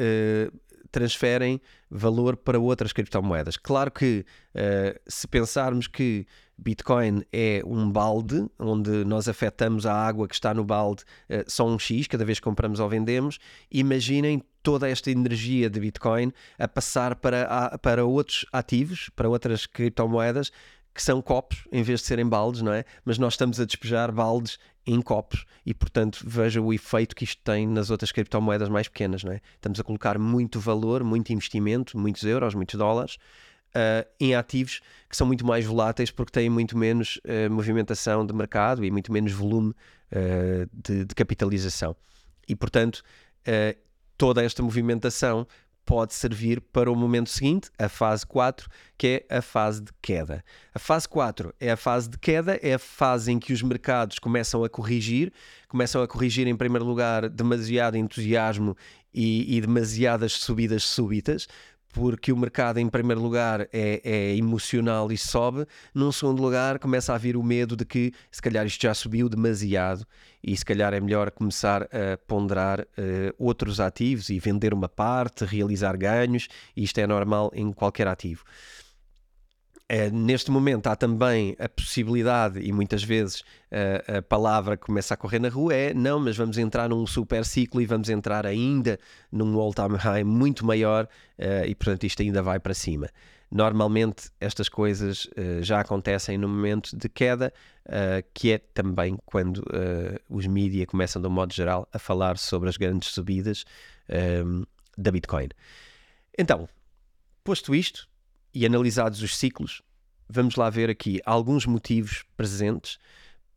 [0.92, 3.58] transferem valor para outras criptomoedas.
[3.58, 4.26] Claro que
[4.56, 6.26] uh, se pensarmos que
[6.58, 11.06] Bitcoin é um balde, onde nós afetamos a água que está no balde
[11.48, 13.40] só um X cada vez que compramos ou vendemos,
[13.72, 20.52] imaginem toda esta energia de Bitcoin a passar para, para outros ativos, para outras criptomoedas
[20.94, 22.84] que são copos em vez de serem baldes, não é?
[23.06, 27.42] Mas nós estamos a despejar baldes em copos e, portanto, veja o efeito que isto
[27.44, 29.42] tem nas outras criptomoedas mais pequenas, não é?
[29.56, 33.18] Estamos a colocar muito valor, muito investimento, muitos euros, muitos dólares
[33.70, 38.34] uh, em ativos que são muito mais voláteis porque têm muito menos uh, movimentação de
[38.34, 41.96] mercado e muito menos volume uh, de, de, capitalização.
[42.48, 43.04] E, portanto,
[44.18, 45.48] toda esta movimentação
[45.90, 50.46] pode servir para o momento seguinte, a fase 4, que é a fase de queda.
[50.72, 54.20] A fase 4 é a fase de queda, é a fase em que os mercados
[54.20, 55.34] começam a corrigir,
[55.68, 58.78] começam a corrigir em primeiro lugar demasiado entusiasmo
[59.12, 61.48] e, e demasiadas subidas súbitas,
[61.94, 65.66] porque o mercado, em primeiro lugar, é, é, emocional e sobe.
[65.94, 69.28] Num segundo lugar, começa a vir o medo de que se calhar isto já subiu
[69.28, 70.06] demasiado
[70.44, 72.86] e se calhar é melhor começar a ponderar uh,
[73.38, 76.48] outros ativos e vender uma parte, realizar ganhos.
[76.76, 78.44] Isto é normal em qualquer ativo.
[79.92, 85.16] Uh, neste momento há também a possibilidade, e muitas vezes uh, a palavra que começa
[85.16, 88.46] a correr na rua é não, mas vamos entrar num super ciclo e vamos entrar
[88.46, 89.00] ainda
[89.32, 91.06] num all-time high muito maior
[91.40, 93.10] uh, e portanto isto ainda vai para cima.
[93.52, 95.28] Normalmente estas coisas
[95.64, 97.52] já acontecem no momento de queda,
[98.32, 99.66] que é também quando
[100.30, 103.66] os mídias começam, de um modo geral, a falar sobre as grandes subidas
[104.96, 105.50] da Bitcoin.
[106.38, 106.70] Então,
[107.44, 108.08] posto isto,
[108.54, 109.82] e analisados os ciclos,
[110.28, 112.98] vamos lá ver aqui alguns motivos presentes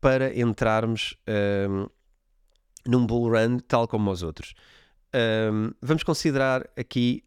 [0.00, 1.16] para entrarmos
[1.68, 1.86] um,
[2.86, 4.54] num bull run tal como os outros.
[5.14, 7.22] Um, vamos considerar aqui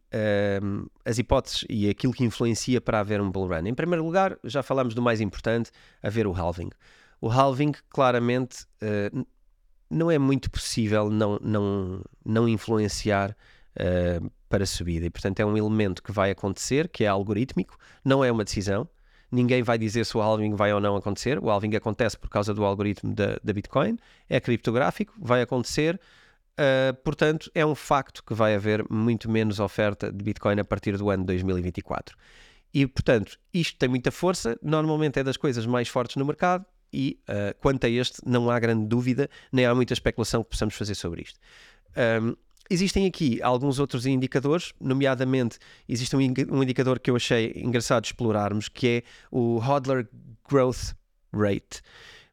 [0.62, 3.68] um, as hipóteses e aquilo que influencia para haver um bull run.
[3.68, 6.70] Em primeiro lugar, já falamos do mais importante, haver o halving.
[7.22, 9.26] O halving, claramente, uh,
[9.90, 13.36] não é muito possível não, não, não influenciar
[13.78, 15.06] uh, para subida.
[15.06, 18.88] E, portanto, é um elemento que vai acontecer, que é algorítmico, não é uma decisão.
[19.32, 21.40] ninguém vai dizer se o halving vai ou não acontecer.
[21.40, 23.98] O halving acontece por causa do algoritmo da, da Bitcoin,
[24.30, 26.00] é criptográfico, vai acontecer.
[26.54, 30.98] Uh, portanto, é um facto que vai haver muito menos oferta de Bitcoin a partir
[30.98, 32.16] do ano 2024.
[32.74, 37.20] E, portanto, isto tem muita força, normalmente é das coisas mais fortes no mercado e,
[37.30, 40.96] uh, quanto a este, não há grande dúvida, nem há muita especulação que possamos fazer
[40.96, 41.40] sobre isto.
[42.22, 42.36] Um,
[42.70, 45.58] existem aqui alguns outros indicadores, nomeadamente
[45.88, 50.08] existe um, um indicador que eu achei engraçado explorarmos, que é o Hodler
[50.50, 50.94] Growth
[51.34, 51.82] Rate.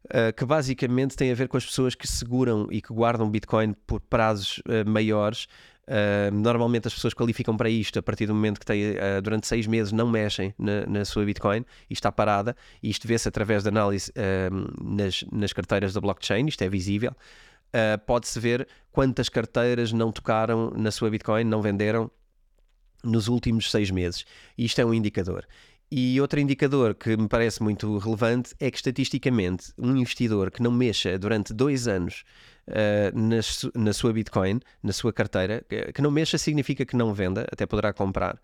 [0.07, 3.72] Uh, que basicamente tem a ver com as pessoas que seguram e que guardam Bitcoin
[3.87, 5.47] por prazos uh, maiores
[5.83, 9.66] Uh, normalmente as pessoas qualificam para isto a partir do momento que têm, durante seis
[9.66, 12.57] meses não mexem na, na, sua Bitcoin e está parada.
[12.80, 14.12] E isto vê-se através de análise
[14.80, 17.12] nas, nas carteiras da blockchain, isto é visível.
[18.07, 22.11] Pode-se ver quantas carteiras não tocaram na sua Bitcoin, não venderam
[23.03, 24.25] nos últimos seis meses.
[24.57, 25.47] Isto é um indicador.
[25.95, 30.70] E outro indicador que me parece muito relevante é que, estatisticamente, um investidor que não
[30.70, 32.25] mexa durante dois anos
[32.66, 33.41] uh, na,
[33.75, 35.62] na, sua Bitcoin, na sua carteira,
[35.95, 38.37] que não mexa significa que não venda, até poderá comprar.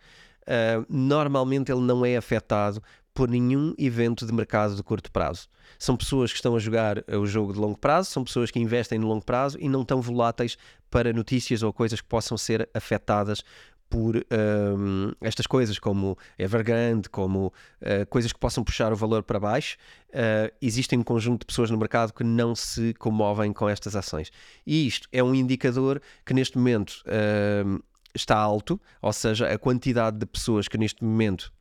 [0.42, 2.82] Uh, normalmente ele não é afetado
[3.18, 5.48] por nenhum evento de mercado de curto prazo.
[5.76, 8.96] São pessoas que estão a jogar o jogo de longo prazo, são pessoas que investem
[8.96, 10.56] no longo prazo e não estão voláteis
[10.88, 13.42] para notícias ou coisas que possam ser afetadas
[13.90, 17.46] por um, estas coisas como Evergrande, como
[17.82, 19.76] uh, coisas que possam puxar o valor para baixo,
[20.10, 24.30] uh, existem um conjunto de pessoas no mercado que não se comovem com estas ações.
[24.64, 27.82] E isto é um indicador que neste momento uh,
[28.14, 31.52] está alto, ou seja, a quantidade de pessoas que neste momento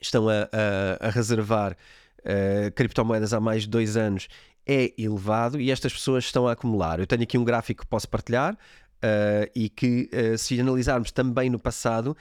[0.00, 1.76] estão a, a, a reservar
[2.74, 4.26] criptomoedas há mais de dois anos
[4.66, 6.98] é elevado e estas pessoas estão a acumular.
[6.98, 8.58] Eu tenho aqui um gráfico que posso partilhar.
[8.96, 12.16] Uh, e que, uh, se analisarmos também no passado,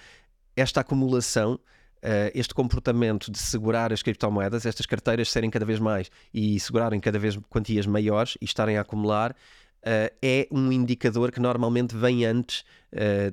[0.58, 6.12] esta acumulação, uh, este comportamento de segurar as criptomoedas, estas carteiras serem cada vez mais
[6.34, 9.34] e segurarem cada vez quantias maiores e estarem a acumular,
[10.22, 12.64] é um indicador que normalmente vem antes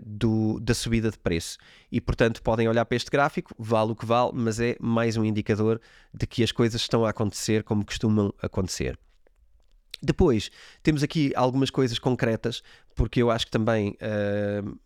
[0.04, 1.56] do, da subida de preço.
[1.90, 5.24] E, portanto, podem olhar para este gráfico, vale o que vale, mas é mais um
[5.24, 5.80] indicador
[6.12, 8.98] de que as coisas estão a acontecer como costumam acontecer.
[10.02, 10.50] Depois,
[10.82, 12.62] temos aqui algumas coisas concretas,
[12.94, 13.96] porque eu acho que também.
[14.00, 14.78] Uh,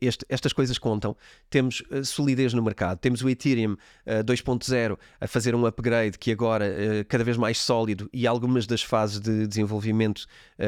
[0.00, 1.16] este, estas coisas contam.
[1.48, 2.98] Temos uh, solidez no mercado.
[2.98, 7.58] Temos o Ethereum uh, 2.0 a fazer um upgrade que agora uh, cada vez mais
[7.58, 10.26] sólido e algumas das fases de desenvolvimento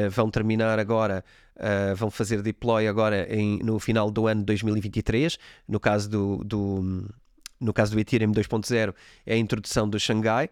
[0.09, 1.23] vão terminar agora.
[1.95, 5.37] vão fazer deploy agora em, no final do ano de 2023.
[5.67, 7.09] No caso do, do,
[7.59, 8.93] no caso do Ethereum 2.0
[9.25, 10.49] é a introdução do Xangai.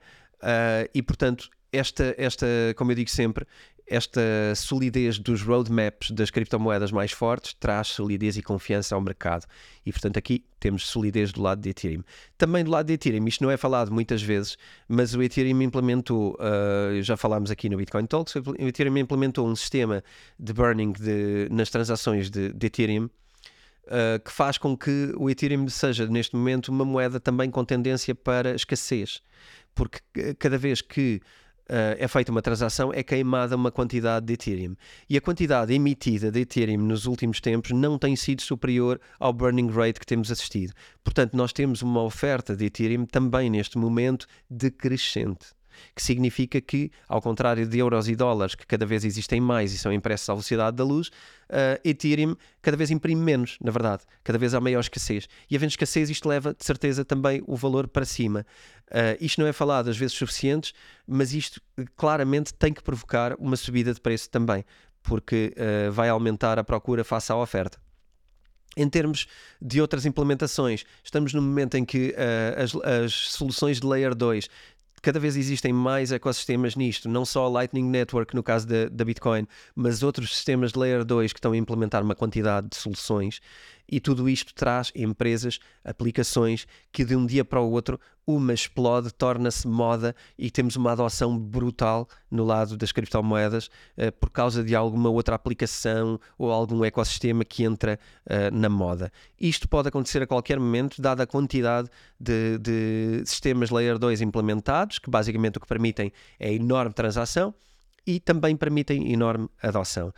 [0.93, 2.45] e portanto esta, esta,
[2.75, 3.45] como eu digo sempre,
[3.89, 4.21] esta
[4.55, 9.45] solidez dos roadmaps das criptomoedas mais fortes traz solidez e confiança ao mercado.
[9.85, 12.03] E, portanto, aqui temos solidez do lado de Ethereum.
[12.37, 16.35] Também do lado de Ethereum, isto não é falado muitas vezes, mas o Ethereum implementou,
[16.35, 20.03] uh, já falámos aqui no Bitcoin Talks, o Ethereum implementou um sistema
[20.39, 23.09] de burning de, nas transações de, de Ethereum.
[23.85, 28.13] Uh, que faz com que o Ethereum seja, neste momento, uma moeda também com tendência
[28.13, 29.19] para escassez.
[29.73, 29.99] Porque
[30.37, 31.19] cada vez que
[31.69, 34.75] é feita uma transação, é queimada uma quantidade de Ethereum.
[35.09, 39.69] E a quantidade emitida de Ethereum nos últimos tempos não tem sido superior ao burning
[39.69, 40.73] rate que temos assistido.
[41.03, 45.58] Portanto, nós temos uma oferta de Ethereum também neste momento decrescente
[45.95, 49.77] que significa que, ao contrário de euros e dólares, que cada vez existem mais e
[49.77, 54.37] são impressos à velocidade da luz, uh, Ethereum cada vez imprime menos, na verdade, cada
[54.37, 55.27] vez há maior escassez.
[55.49, 58.45] E havendo escassez, isto leva, de certeza, também o valor para cima.
[58.89, 60.73] Uh, isto não é falado às vezes suficientes,
[61.07, 61.61] mas isto
[61.95, 64.65] claramente tem que provocar uma subida de preço também,
[65.03, 67.79] porque uh, vai aumentar a procura face à oferta.
[68.77, 69.27] Em termos
[69.61, 74.47] de outras implementações, estamos no momento em que uh, as, as, soluções de Layer 2
[75.01, 79.47] cada vez existem mais ecossistemas nisto, não só a Lightning Network no caso da, Bitcoin,
[79.75, 83.39] mas outros sistemas de Layer 2 que estão a implementar uma quantidade de soluções
[83.91, 89.11] e tudo isto traz empresas, aplicações que de um dia para o outro uma explode,
[89.11, 93.67] torna-se moda e temos uma adoção brutal no lado das criptomoedas
[93.97, 99.11] uh, por causa de alguma outra aplicação ou algum ecossistema que entra uh, na moda.
[99.39, 104.99] Isto pode acontecer a qualquer momento, dada a quantidade de, de sistemas Layer 2 implementados,
[104.99, 107.53] que basicamente o que permitem é enorme transação
[108.05, 110.13] e também permitem enorme adoção.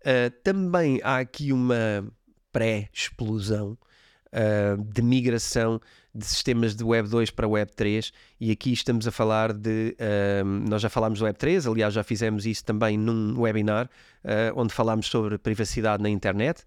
[0.00, 2.10] Uh, também há aqui uma
[2.52, 3.76] pré-explosão
[4.32, 5.80] uh, de migração
[6.14, 10.44] de sistemas de Web 2 para Web 3 e aqui estamos a falar de uh,
[10.44, 13.86] nós já falámos do Web 3, aliás já fizemos isso também num webinar
[14.24, 16.64] uh, onde falámos sobre privacidade na internet.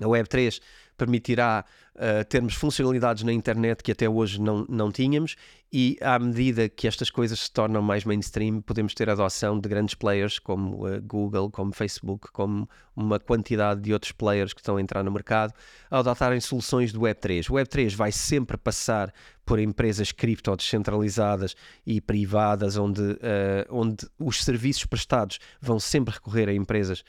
[0.00, 0.60] A Web 3
[0.96, 1.64] permitirá
[1.96, 5.36] uh, termos funcionalidades na internet que até hoje não, não tínhamos
[5.72, 9.68] e à medida que estas coisas se tornam mais mainstream, podemos ter a adoção de
[9.68, 14.76] grandes players como uh, Google, como Facebook, como uma quantidade de outros players que estão
[14.76, 15.54] a entrar no mercado,
[15.88, 17.48] a adotarem soluções do Web3.
[17.48, 19.12] O Web3 vai sempre passar
[19.44, 21.54] por empresas cripto descentralizadas
[21.86, 27.04] e privadas, onde, uh, onde os serviços prestados vão sempre recorrer a empresas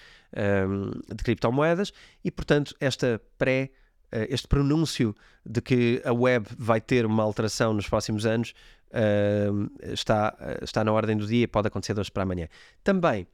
[0.67, 1.91] um, de criptomoedas
[2.23, 3.71] e, portanto, esta pré-
[4.29, 8.53] este pronúncio de que a web vai ter uma alteração nos próximos anos
[8.91, 12.47] uh, está, está na ordem do dia e pode acontecer de hoje para amanhã.
[12.83, 13.27] Também,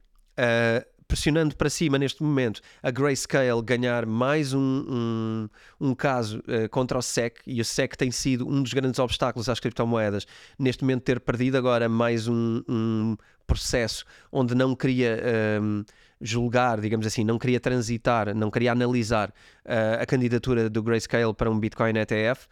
[1.08, 5.48] pressionando para cima neste momento, a Grayscale ganhar mais um, um,
[5.80, 9.48] um caso uh, contra o SEC, e o SEC tem sido um dos grandes obstáculos
[9.48, 10.26] às criptomoedas,
[10.58, 13.16] neste momento ter perdido agora mais um, um
[13.46, 15.18] processo onde não queria
[15.62, 15.82] um,
[16.20, 21.50] julgar, digamos assim, não queria transitar, não queria analisar uh, a candidatura do Grayscale para
[21.50, 22.46] um Bitcoin ETF,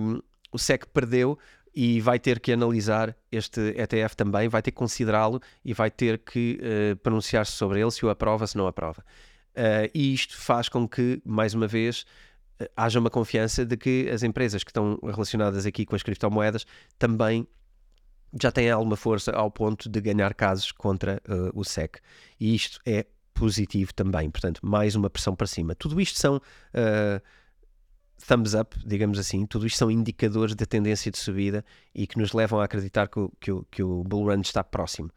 [0.00, 0.20] um,
[0.52, 1.38] o SEC perdeu
[1.74, 6.18] e vai ter que analisar este ETF também, vai ter que considerá-lo e vai ter
[6.18, 9.04] que uh, pronunciar-se sobre ele, se o aprova, se não aprova.
[9.52, 12.04] Uh, e isto faz com que, mais uma vez,
[12.76, 16.66] haja uma confiança de que as empresas que estão relacionadas aqui com as criptomoedas
[16.98, 17.46] também
[18.40, 21.22] já têm alguma força ao ponto de ganhar casos contra
[21.54, 21.98] o SEC.
[22.38, 25.74] E isto é positivo também, portanto, mais uma pressão para cima.
[25.74, 26.40] Tudo isto são
[28.26, 31.64] thumbs up, digamos assim, tudo isto são indicadores de tendência de subida
[31.94, 34.64] e que nos levam a acreditar que o, que o, que o bull run está
[34.64, 35.10] próximo.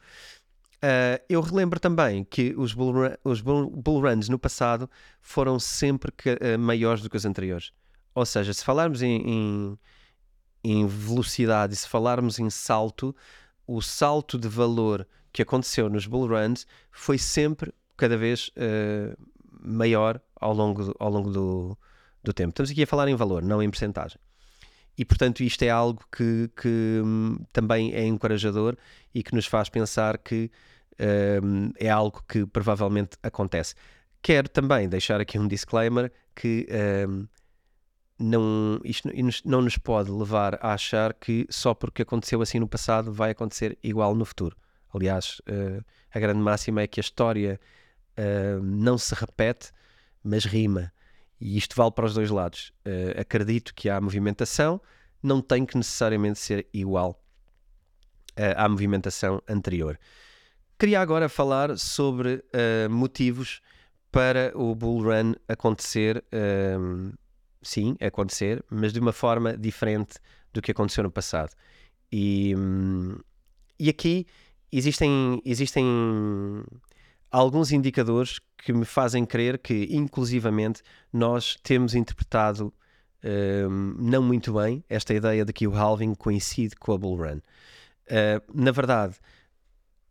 [0.78, 4.90] Uh, eu relembro também que os bull, run, os bull runs no passado
[5.22, 7.72] foram sempre que, uh, maiores do que os anteriores.
[8.16, 9.80] Ou seja, se falarmos em, em,
[10.64, 13.16] em velocidade e se falarmos em salto,
[13.66, 19.16] o salto de valor que aconteceu nos bull runs foi sempre cada vez uh,
[19.62, 21.78] maior ao longo, do, ao longo do,
[22.24, 22.50] do tempo.
[22.50, 24.20] Estamos aqui a falar em valor, não em percentagem.
[24.98, 28.76] E, portanto, isto é algo que, que hum, também é encorajador
[29.14, 30.52] e que nos faz pensar que
[31.42, 33.76] hum, é algo que provavelmente acontece.
[34.22, 36.68] Quero também deixar aqui um disclaimer que
[37.08, 37.28] hum,
[38.20, 39.10] não, isto
[39.46, 43.78] não nos pode levar a achar que só porque aconteceu assim no passado vai acontecer
[43.82, 44.58] igual no futuro.
[44.94, 47.60] Aliás, uh, a grande máxima é que a história
[48.18, 49.72] uh, não se repete,
[50.22, 50.92] mas rima.
[51.40, 52.74] E isto vale para os dois lados.
[52.86, 54.82] Uh, acredito que a movimentação
[55.24, 57.22] não tem que necessariamente ser igual
[58.56, 60.00] à movimentação anterior.
[60.78, 62.42] Queria agora falar sobre
[62.90, 63.60] motivos
[64.14, 66.24] para o bull run acontecer,
[67.62, 70.20] sim, acontecer, mas de uma forma diferente
[70.54, 71.52] do que aconteceu no passado.
[72.12, 73.18] E, um,
[73.80, 74.26] e aqui
[74.72, 75.86] existem, existem
[77.32, 80.82] alguns indicadores que me fazem crer que, inclusivamente,
[81.14, 82.74] nós temos interpretado
[83.24, 87.38] um, não muito bem esta ideia de que o halving coincide com a bull run.
[88.08, 89.16] Uh, na verdade,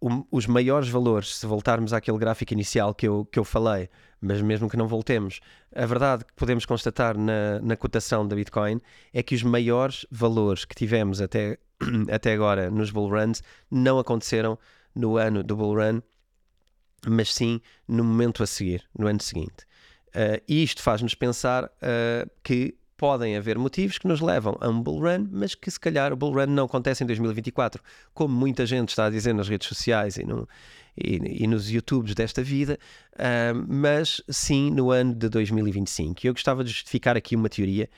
[0.01, 3.89] o, os maiores valores, se voltarmos àquele gráfico inicial que eu, que eu falei,
[4.21, 5.41] mas mesmo que não voltemos,
[5.75, 8.81] a verdade que podemos constatar na, na cotação da Bitcoin
[9.13, 11.59] é que os maiores valores que tivemos até,
[12.13, 14.59] até agora nos bull runs não aconteceram
[14.95, 16.01] no ano do bull run
[17.07, 19.67] mas sim no momento a seguir, no ano seguinte.
[20.09, 24.83] Uh, e isto faz-nos pensar uh, que podem haver motivos que nos levam a um
[24.83, 27.81] bull run, mas que se calhar o bull run não acontece em 2024,
[28.13, 30.47] como muita gente está a dizer nas redes sociais e, no,
[30.97, 32.77] e, e nos YouTubes desta vida,
[33.15, 36.27] uh, mas sim no ano de 2025.
[36.27, 37.89] E eu gostava de justificar aqui uma teoria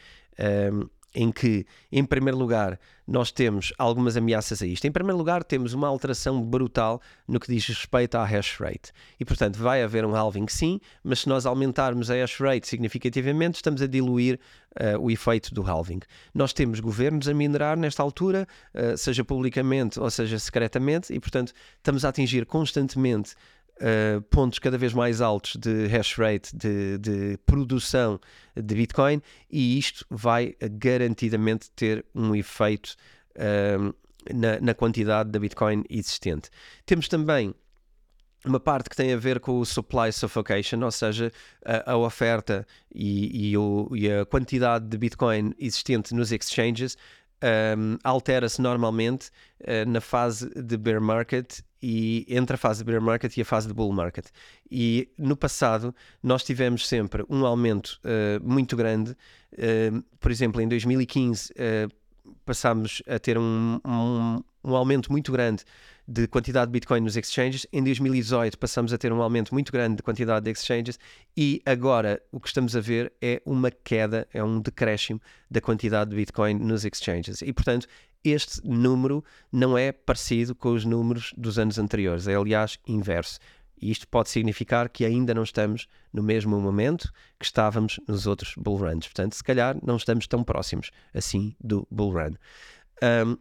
[1.14, 4.86] em que, em primeiro lugar, nós temos algumas ameaças a isto.
[4.86, 8.92] Em primeiro lugar, temos uma alteração brutal no que diz respeito à hash rate.
[9.18, 13.56] E, portanto, vai haver um halving sim, mas se nós aumentarmos a hash rate significativamente,
[13.56, 14.38] estamos a diluir
[14.80, 16.00] uh, o efeito do halving.
[16.32, 21.52] Nós temos governos a minerar nesta altura, uh, seja publicamente ou seja secretamente, e, portanto,
[21.78, 23.34] estamos a atingir constantemente
[23.80, 28.20] uh, pontos cada vez mais altos de hash rate, de, de, produção
[28.54, 32.94] de Bitcoin, e isto vai garantidamente ter um efeito
[33.36, 33.94] uh,
[34.32, 36.50] na, na quantidade da Bitcoin existente.
[36.84, 37.54] Temos também
[38.44, 41.30] uma parte que tem a ver com o supply suffocation, ou seja,
[41.64, 46.96] a, a oferta e, e, o, e, a quantidade de Bitcoin existente nos exchanges
[47.42, 49.30] um, altera-se normalmente
[49.62, 53.44] uh, na fase de bear market e entre a fase de bear market e a
[53.44, 54.26] fase de bull market.
[54.70, 59.16] E no passado nós tivemos sempre um aumento uh, muito grande.
[59.52, 61.52] Uh, por exemplo, em 2015
[62.44, 65.64] passámos a ter um, um, um aumento muito grande
[66.06, 67.66] de quantidade de Bitcoin nos exchanges.
[67.72, 70.98] Em 2018 passamos a ter um aumento muito grande de quantidade de exchanges
[71.36, 76.10] e agora o que estamos a ver é uma queda, é um decréscimo da quantidade
[76.10, 77.42] de Bitcoin nos exchanges.
[77.42, 77.86] E portanto,
[78.24, 83.38] este número não é parecido com os números dos anos anteriores, é aliás inverso.
[83.80, 88.52] E isto pode significar que ainda não estamos no mesmo momento que estávamos nos outros
[88.56, 89.06] bull runs.
[89.06, 92.34] Portanto, se calhar não estamos tão próximos assim do bull run.
[93.02, 93.38] Um,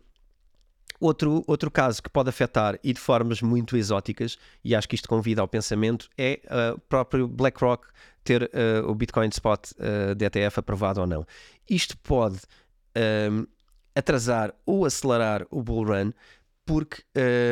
[0.99, 5.07] Outro, outro caso que pode afetar e de formas muito exóticas, e acho que isto
[5.07, 7.87] convida ao pensamento, é uh, o próprio BlackRock
[8.23, 11.25] ter uh, o Bitcoin Spot uh, DTF aprovado ou não.
[11.69, 12.39] Isto pode
[13.31, 13.45] um,
[13.95, 16.11] atrasar ou acelerar o bull run,
[16.69, 17.01] porque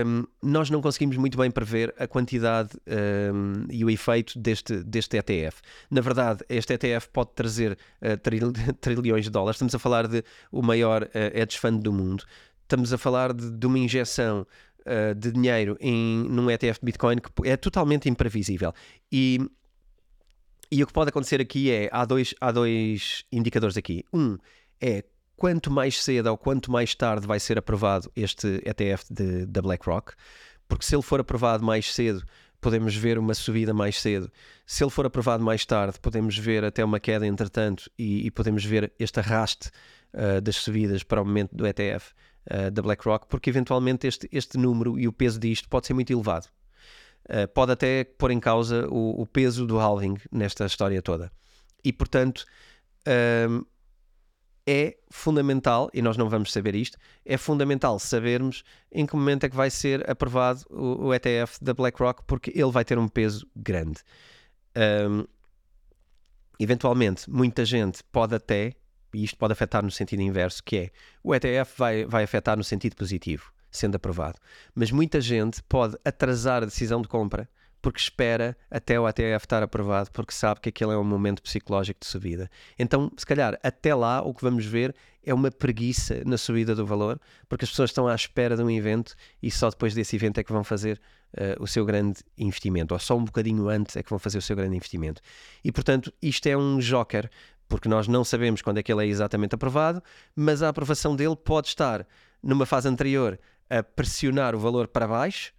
[0.05, 2.69] um, nós não conseguimos muito bem prever a quantidade
[3.33, 5.59] um, e o efeito deste, deste ETF.
[5.89, 9.55] Na verdade, este ETF pode trazer uh, tril trilhões de dólares.
[9.55, 12.25] Estamos a falar de o maior uh, hedge fund do mundo
[12.67, 14.45] estamos a falar de, de uma injeção
[14.81, 18.73] uh, de dinheiro em, num ETF de Bitcoin que é totalmente imprevisível.
[19.11, 19.39] E,
[20.69, 24.03] e o que pode acontecer aqui é: há dois, há dois indicadores aqui.
[24.13, 24.37] Um
[24.79, 25.03] é
[25.35, 29.05] quanto mais cedo ou quanto mais tarde vai ser aprovado este ETF
[29.47, 30.13] da BlackRock,
[30.67, 32.23] porque se ele for aprovado mais cedo,
[32.59, 34.31] podemos ver uma subida mais cedo.
[34.65, 38.65] Se ele for aprovado mais tarde, podemos ver até uma queda entretanto e, e podemos
[38.65, 39.69] ver este arraste
[40.13, 42.13] uh, das subidas para o momento do ETF
[42.51, 46.11] uh, da BlackRock, porque eventualmente este, este número e o peso disto pode ser muito
[46.11, 46.47] elevado.
[47.25, 51.31] Uh, pode até pôr em causa o, o, peso do halving nesta história toda.
[51.83, 52.45] E portanto,
[53.07, 53.65] uh,
[54.67, 59.49] é fundamental, e nós não vamos saber isto, é fundamental sabermos em que momento é
[59.49, 64.01] que vai ser aprovado o, ETF da BlackRock, porque ele vai ter um peso grande.
[64.75, 65.25] Um,
[66.59, 68.73] eventualmente, muita gente pode até
[69.17, 70.89] e isto pode afetar no sentido inverso, que é
[71.23, 74.37] o ETF vai, vai afetar no sentido positivo, sendo aprovado.
[74.75, 77.49] Mas muita gente pode atrasar a decisão de compra
[77.81, 81.99] porque espera até o ETF estar aprovado, porque sabe que aquele é um momento psicológico
[82.01, 82.49] de subida.
[82.77, 86.85] Então, se calhar, até lá, o que vamos ver é uma preguiça na subida do
[86.85, 90.39] valor, porque as pessoas estão à espera de um evento e só depois desse evento
[90.39, 90.99] é que vão fazer
[91.33, 94.41] uh, o seu grande investimento, ou só um bocadinho antes é que vão fazer o
[94.41, 95.21] seu grande investimento.
[95.63, 97.29] E, portanto, isto é um joker
[97.67, 100.01] porque nós não sabemos quando é que ele é exatamente aprovado,
[100.35, 102.05] mas a aprovação dele pode estar
[102.41, 103.39] numa fase anterior
[103.69, 105.53] a pressionar o valor para baixo,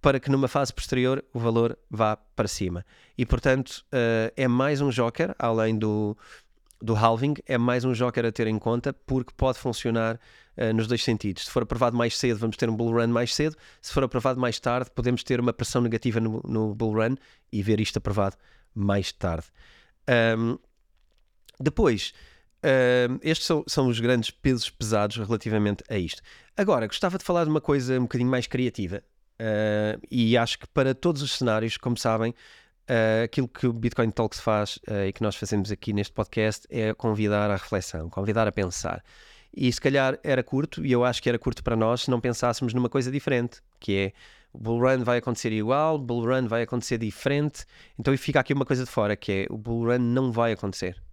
[0.00, 2.84] para que numa fase posterior o valor vá para cima.
[3.16, 6.16] E portanto uh, é mais um joker, além do,
[6.80, 10.20] do halving, é mais um joker a ter em conta, porque pode funcionar
[10.58, 11.46] uh, nos dois sentidos.
[11.46, 14.38] Se for aprovado mais cedo, vamos ter um bull run mais cedo, se for aprovado
[14.38, 17.16] mais tarde, podemos ter uma pressão negativa no, no bull run
[17.50, 18.36] e ver isto aprovado
[18.74, 19.46] mais tarde.
[20.38, 20.58] Um,
[21.60, 22.12] depois,
[22.64, 26.22] uh, estes são, são os grandes pesos pesados relativamente a isto.
[26.56, 29.02] Agora, gostava de falar de uma coisa um bocadinho mais criativa.
[29.34, 34.10] Uh, e acho que para todos os cenários, como sabem, uh, aquilo que o Bitcoin
[34.10, 38.46] Talks faz uh, e que nós fazemos aqui neste podcast é convidar à reflexão, convidar
[38.46, 39.02] a pensar.
[39.56, 42.20] E se calhar era curto, e eu acho que era curto para nós se não
[42.20, 44.12] pensássemos numa coisa diferente, que é
[44.52, 47.64] o bull run vai acontecer igual, o bull run vai acontecer diferente.
[47.98, 51.03] Então fica aqui uma coisa de fora, que é o bull run não vai acontecer.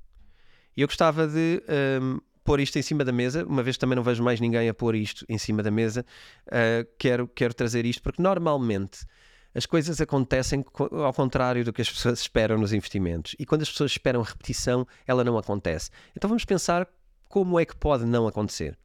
[0.75, 1.61] E eu gostava de
[2.01, 4.73] um, pôr isto em cima da mesa, uma vez também não vejo mais ninguém a
[4.73, 6.05] pôr isto em cima da mesa,
[6.47, 9.05] uh, quero, quero trazer isto, porque normalmente
[9.53, 10.65] as coisas acontecem
[11.03, 13.35] ao contrário do que as pessoas esperam nos investimentos.
[13.37, 15.89] E quando as pessoas esperam repetição, ela não acontece.
[16.15, 16.87] Então vamos pensar
[17.27, 18.77] como é que pode não acontecer.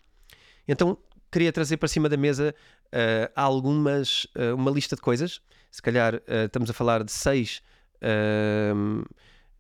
[0.67, 0.99] Então
[1.31, 2.55] queria trazer para cima da mesa
[2.87, 5.41] uh, algumas, uh, uma lista de coisas.
[5.71, 7.63] Se calhar uh, estamos a falar de seis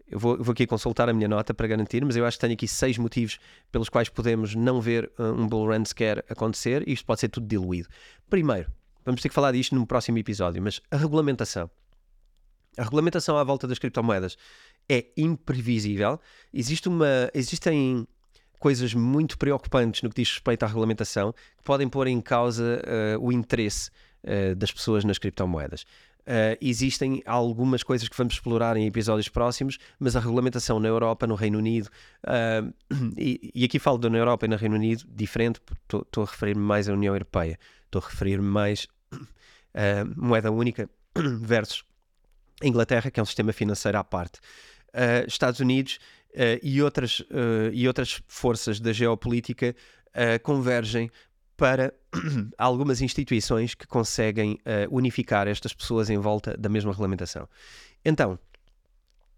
[0.08, 2.52] eu vou, vou, aqui consultar a minha nota para garantir, mas eu acho que tenho
[2.52, 3.38] aqui seis motivos
[3.72, 7.28] pelos quais podemos não ver uh, um bull run sequer acontecer e isto pode ser
[7.28, 7.88] tudo diluído.
[8.30, 8.70] Primeiro,
[9.04, 11.68] vamos ter que falar disto no próximo episódio, mas a regulamentação.
[12.76, 14.36] A regulamentação à volta das criptomoedas
[14.88, 16.20] é imprevisível.
[16.52, 18.06] Existe uma, existem
[18.58, 22.82] coisas muito preocupantes no que diz respeito à regulamentação que podem pôr em causa
[23.16, 23.90] uh, o interesse
[24.24, 25.84] uh, das pessoas nas criptomoedas.
[26.26, 31.24] Uh, existem algumas coisas que vamos explorar em episódios próximos, mas a regulamentação na Europa,
[31.24, 31.88] no Reino Unido,
[32.24, 32.74] uh,
[33.16, 36.60] e, e, aqui falo da na Europa e no Reino Unido, diferente, estou a referir-me
[36.60, 41.84] mais à União Europeia, estou a referir-me mais à uh, moeda única versus
[42.60, 44.40] Inglaterra, que é um sistema financeiro à parte.
[45.28, 45.98] Estados Unidos
[46.62, 47.22] e, outras,
[47.70, 49.76] e outras forças da geopolítica
[50.42, 51.10] convergem
[51.56, 51.92] para
[52.58, 57.48] algumas instituições que conseguem uh, unificar estas pessoas em volta da mesma regulamentação.
[58.04, 58.38] Então,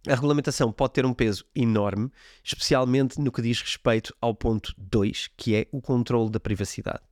[0.07, 2.11] a regulamentação pode ter um peso enorme,
[2.43, 7.03] especialmente no que diz respeito ao ponto 2, que é o controle da privacidade.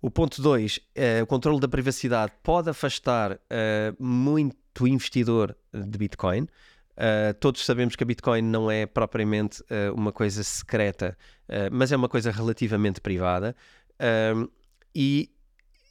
[0.00, 6.46] O ponto 2, uh, o controle da privacidade pode afastar uh, muito investidor de Bitcoin.
[6.94, 11.16] Uh, todos sabemos que a Bitcoin não é propriamente uh, uma coisa secreta,
[11.48, 13.56] uh, mas é uma coisa relativamente privada.
[14.94, 15.30] E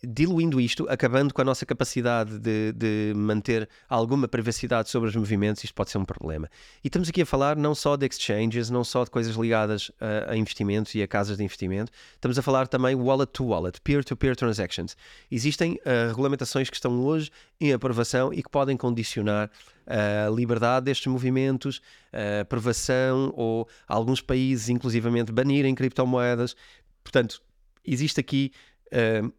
[0.06, 5.64] diluindo isto, acabando com a nossa capacidade de, de, manter alguma privacidade sobre os movimentos,
[5.64, 6.50] isto pode ser um problema.
[6.84, 10.32] E estamos aqui a falar não só de exchanges, não só de coisas ligadas a,
[10.32, 14.36] a investimentos e a casas de investimento, estamos a falar também wallet to wallet, peer-to-peer
[14.36, 14.98] transactions.
[15.32, 17.32] Existem uh, regulamentações que estão hoje
[17.62, 19.50] em aprovação e que podem condicionar
[19.86, 21.82] a liberdade destes movimentos,
[22.12, 26.56] a aprovação ou alguns países, inclusivamente, banirem criptomoedas.
[27.04, 27.42] Portanto,
[27.86, 28.52] existe aqui.
[28.88, 29.34] Uh,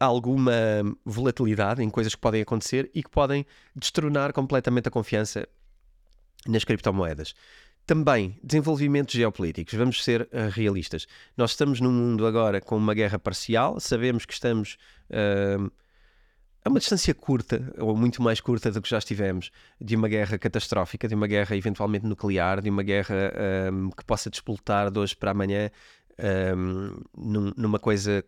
[0.00, 0.52] alguma
[1.04, 5.48] volatilidade em coisas que podem acontecer e que podem destronar completamente a confiança
[6.46, 7.34] nas criptomoedas.
[7.86, 11.06] Também desenvolvimentos geopolíticos, vamos ser uh, realistas.
[11.36, 14.76] Nós estamos num mundo agora com uma guerra parcial, sabemos que estamos
[15.10, 15.70] uh,
[16.64, 19.50] a uma distância curta, ou muito mais curta do que já estivemos,
[19.80, 23.32] de uma guerra catastrófica, de uma guerra eventualmente nuclear, de uma guerra
[23.72, 25.70] um, que possa despoltar de hoje para amanhã
[26.56, 27.00] um,
[27.56, 28.24] numa coisa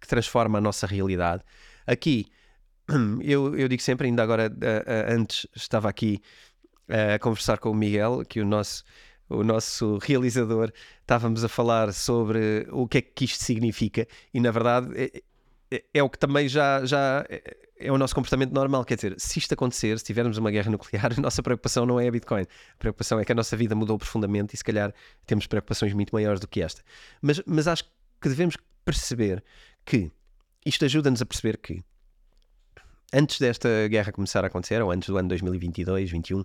[0.00, 1.42] que transforma a nossa realidade.
[1.86, 2.26] Aqui,
[3.22, 6.20] eu, eu digo sempre, ainda agora, uh, uh, antes estava aqui
[6.88, 8.84] uh, a conversar com o Miguel, que o nosso,
[9.28, 14.50] o nosso realizador, estávamos a falar sobre o que é que isto significa, e na
[14.50, 15.22] verdade é,
[15.70, 17.24] é, é o que também já, já
[17.76, 18.84] é, o nosso comportamento normal.
[18.84, 22.08] Quer dizer, se isto acontecer, se tivermos uma guerra nuclear, a nossa preocupação não é
[22.08, 22.42] a Bitcoin.
[22.42, 24.92] A preocupação é que a nossa vida mudou profundamente e se calhar
[25.26, 26.82] temos preocupações muito maiores do que esta.
[27.20, 27.84] Mas, mas acho
[28.20, 29.42] que devemos perceber
[29.84, 30.10] que
[30.64, 31.82] isto ajuda-nos a perceber que
[33.14, 36.44] antes desta guerra começar a acontecer, ou antes do ano 2022, 2021, uh,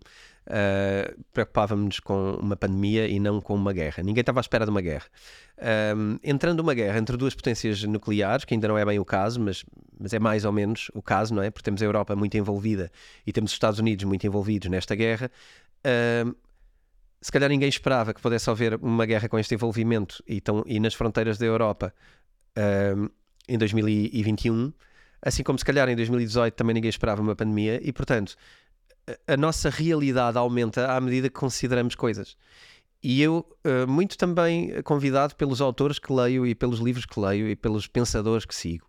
[1.34, 4.04] preocupávamos com uma pandemia e não com uma guerra.
[4.04, 5.08] Ninguém estava à espera de uma guerra.
[5.58, 9.40] Uh, entrando uma guerra entre duas potências nucleares, que ainda não é bem o caso,
[9.40, 9.66] mas,
[10.00, 11.50] mas é mais ou menos o caso, não é?
[11.50, 12.92] Porque temos a Europa muito envolvida
[13.26, 15.32] e temos os Estados Unidos muito envolvidos nesta guerra.
[15.80, 16.36] Uh,
[17.22, 20.80] se calhar ninguém esperava que pudesse haver uma guerra com este envolvimento e, tão, e
[20.80, 21.94] nas fronteiras da Europa
[23.48, 24.72] em 2021,
[25.22, 28.36] assim como se calhar em 2018 também ninguém esperava uma pandemia, e portanto
[29.28, 32.36] a, nossa realidade aumenta à medida que consideramos coisas.
[33.02, 37.48] E eu, uh, muito também convidado pelos autores que leio e pelos livros que leio
[37.48, 38.86] e pelos pensadores que sigo,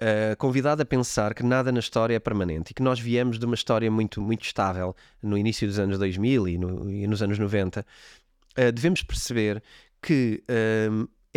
[0.00, 3.46] uh, convidado a pensar que nada na história é permanente e que nós viemos de
[3.46, 7.38] uma história muito, muito estável no início dos anos 2000 e, no, e nos anos
[7.38, 9.62] 90, uh, devemos perceber
[10.00, 10.44] que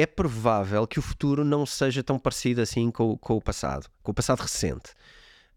[0.01, 4.11] é provável que o futuro não seja tão parecido assim com, com o passado, com
[4.11, 4.91] o passado recente.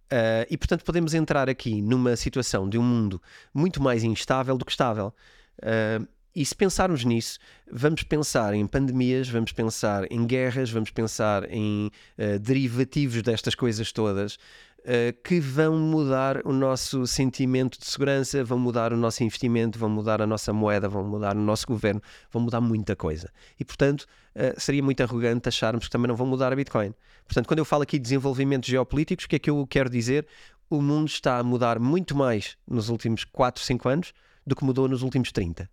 [0.04, 3.20] Uh, e portanto podemos entrar aqui numa situação de um mundo
[3.54, 5.14] muito mais instável do que estável.
[5.58, 7.38] Uh, e se pensarmos nisso,
[7.70, 13.92] vamos pensar em pandemias, vamos pensar em guerras, vamos pensar em uh, derivativos destas coisas
[13.92, 14.36] todas,
[14.84, 19.88] uh, que vão mudar o nosso sentimento de segurança, vão mudar o nosso investimento, vão
[19.88, 23.30] mudar a nossa moeda, vão mudar o nosso governo, vão mudar muita coisa.
[23.58, 26.94] E, portanto, uh, seria muito arrogante acharmos que também não vão mudar a Bitcoin.
[27.26, 30.26] Portanto, quando eu falo aqui de desenvolvimentos geopolíticos, o que é que eu quero dizer?
[30.68, 34.12] O mundo está a mudar muito mais nos últimos 4, 5 anos
[34.46, 35.68] do que mudou nos últimos 30.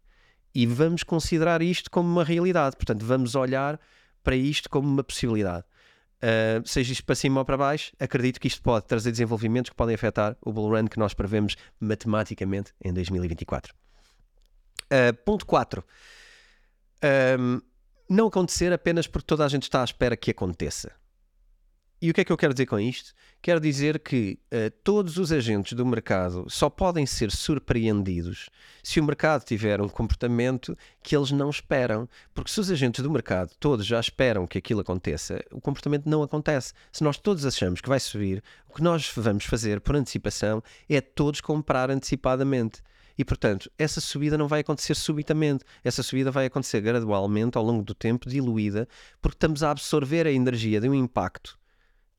[0.54, 2.76] E vamos considerar isto como uma realidade.
[2.76, 3.80] Portanto, vamos olhar
[4.24, 5.66] para isto como uma possibilidade.
[6.22, 9.76] Uh, seja isto para cima ou para baixo, acredito que isto pode trazer desenvolvimentos que
[9.76, 13.74] podem afetar o bull run que nós prevemos matematicamente em 2024.
[13.74, 13.78] Uh,
[14.92, 15.84] ah, ponto 4.
[17.40, 17.62] Um,
[18.08, 20.92] não acontecer apenas porque toda a gente está à espera que aconteça.
[22.04, 23.14] E o que é que eu quero dizer com isto?
[23.44, 28.50] Quero dizer que uh, todos os agentes do mercado só podem ser surpreendidos
[28.82, 32.10] se o mercado tiver um comportamento que eles não esperam.
[32.34, 36.24] Porque se os agentes do mercado todos já esperam que aquilo aconteça, o comportamento não
[36.24, 36.74] acontece.
[36.92, 41.02] Se nós todos achamos que vai subir, o que nós vamos fazer por antecipação é
[41.02, 42.82] todos comprar antecipadamente.
[43.16, 45.64] E, portanto, essa subida não vai acontecer subitamente.
[45.84, 48.88] Essa subida vai acontecer gradualmente, ao longo do tempo, diluída,
[49.22, 51.61] porque estamos a absorver a energia de um impacto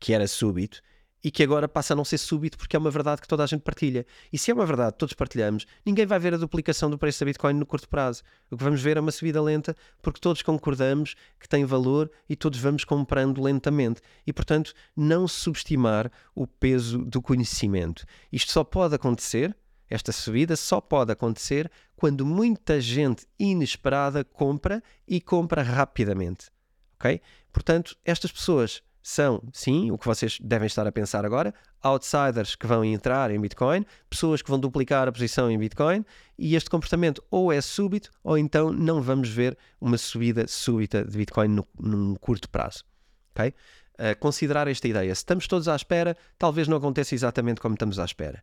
[0.03, 0.83] que era súbito
[1.23, 3.47] e que agora passa a não ser súbito porque é uma verdade que toda a
[3.47, 4.05] gente partilha.
[4.33, 7.21] E se é uma verdade que todos partilhamos, ninguém vai ver a duplicação do preço
[7.21, 8.25] da Bitcoin no curto prazo.
[8.51, 12.35] O que vamos ver é uma subida lenta porque todos concordamos que tem valor e
[12.35, 14.01] todos vamos comprando lentamente.
[14.27, 18.05] E, portanto, não subestimar o peso do conhecimento.
[18.33, 19.57] Isto só pode acontecer,
[19.89, 26.51] esta subida só pode acontecer quando muita gente inesperada compra e compra rapidamente.
[26.97, 27.21] Ok?
[27.53, 32.67] Portanto, estas pessoas são, sim, o que vocês devem estar a pensar agora, outsiders que
[32.67, 36.05] vão entrar em Bitcoin, pessoas que vão duplicar a posição em Bitcoin,
[36.39, 41.19] e este comportamento ou é súbito, ou então não vamos ver uma subida súbita de
[41.19, 42.85] Bitcoin no, num curto prazo.
[43.33, 43.55] Okay?
[44.03, 45.15] uh, considerar esta ideia.
[45.15, 48.43] Se estamos todos à espera, talvez não aconteça exatamente como estamos à espera.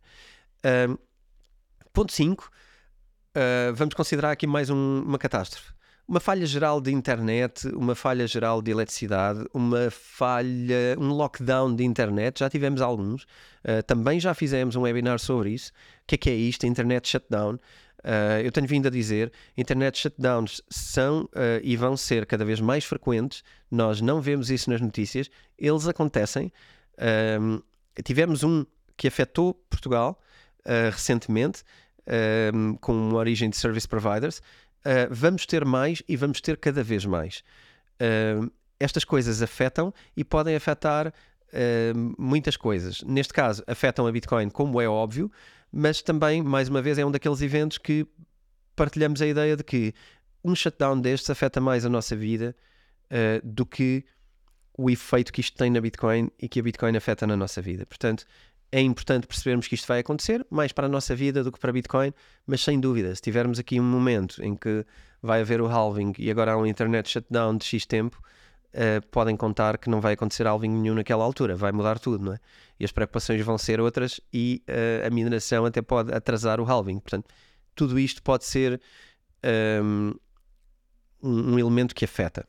[0.64, 0.98] Uh,
[1.92, 2.50] ponto 5.
[3.30, 5.72] Uh, vamos considerar aqui mais um, uma catástrofe.
[6.10, 11.84] Uma falha geral de internet, uma falha geral de eletricidade, uma falha, um lockdown de
[11.84, 13.22] internet, já tivemos alguns.
[13.62, 15.70] Uh, também já fizemos um webinar sobre isso.
[15.70, 16.66] O que é que é isto?
[16.66, 17.54] Internet shutdown.
[17.54, 22.60] Uh, eu tenho vindo a dizer, internet shutdowns são uh, e vão ser cada vez
[22.60, 23.44] mais frequentes.
[23.70, 26.52] Nós não vemos isso nas notícias, eles acontecem.
[26.98, 27.62] Uh,
[28.02, 30.20] tivemos um que afetou Portugal
[30.92, 31.62] recentemente,
[32.82, 34.42] com uma origem de service providers.
[35.10, 37.42] Vamos ter mais e vamos ter cada vez mais.
[38.78, 41.12] estas coisas afetam e podem afetar
[42.16, 43.02] muitas coisas.
[43.02, 45.30] Neste caso, afetam a Bitcoin, como é óbvio
[45.72, 48.06] mas também, mais uma vez, é um daqueles eventos que
[48.74, 49.94] partilhamos a ideia de que
[50.42, 52.56] um shutdown destes afeta mais a nossa vida
[53.06, 54.04] uh, do que
[54.76, 57.86] o efeito que isto tem na Bitcoin e que a Bitcoin afeta na nossa vida.
[57.86, 58.24] Portanto,
[58.72, 61.72] é importante percebermos que isto vai acontecer, mais para a nossa vida do que para
[61.72, 62.12] Bitcoin,
[62.46, 64.84] mas sem dúvida, se tivermos aqui um momento em que
[65.22, 68.22] vai haver o halving e agora há um internet shutdown de X tempo,
[68.74, 72.32] uh, podem contar que não vai acontecer halving nenhum naquela altura, vai mudar tudo, não
[72.34, 72.38] é?
[72.78, 77.00] E as preocupações vão ser outras e uh, a mineração até pode atrasar o halving.
[77.00, 77.28] Portanto,
[77.74, 78.80] tudo isto pode ser
[79.82, 80.14] um,
[81.22, 82.46] um elemento que afeta.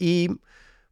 [0.00, 0.28] E,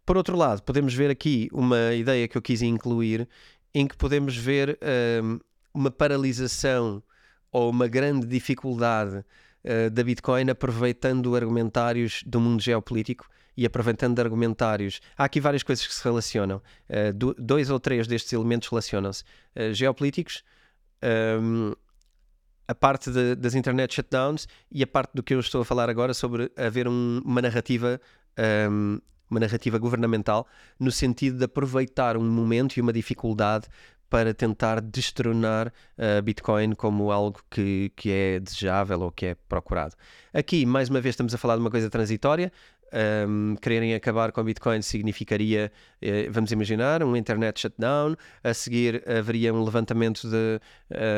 [0.05, 3.29] por outro lado, podemos ver aqui uma ideia que eu quis incluir,
[3.77, 4.79] em que podemos ver
[5.23, 5.39] um,
[5.75, 7.03] uma paralisação
[7.53, 15.03] ou uma grande dificuldade uh, da Bitcoin aproveitando argumentários do mundo geopolítico e aproveitando argumentários.
[15.15, 16.63] Há aqui várias coisas que se relacionam.
[16.89, 19.23] Uh, dois ou três destes elementos relacionam-se.
[19.55, 20.43] Uh, geopolíticos,
[21.43, 21.75] um,
[22.67, 25.91] a parte de, das internet shutdowns e a parte do que eu estou a falar
[25.91, 28.01] agora sobre haver um, uma narrativa.
[28.71, 30.47] Um, uma narrativa governamental
[30.79, 33.67] no sentido de aproveitar um momento e uma dificuldade
[34.09, 39.97] para tentar destronar uh, Bitcoin como algo que, que é desejável ou que é procurado.
[40.33, 42.53] Aqui, mais uma vez, estamos a falar de uma coisa transitória
[43.29, 49.53] um, quererem acabar com Bitcoin significaria, eh, vamos imaginar, um internet shutdown, a seguir haveria
[49.53, 50.61] um levantamento de.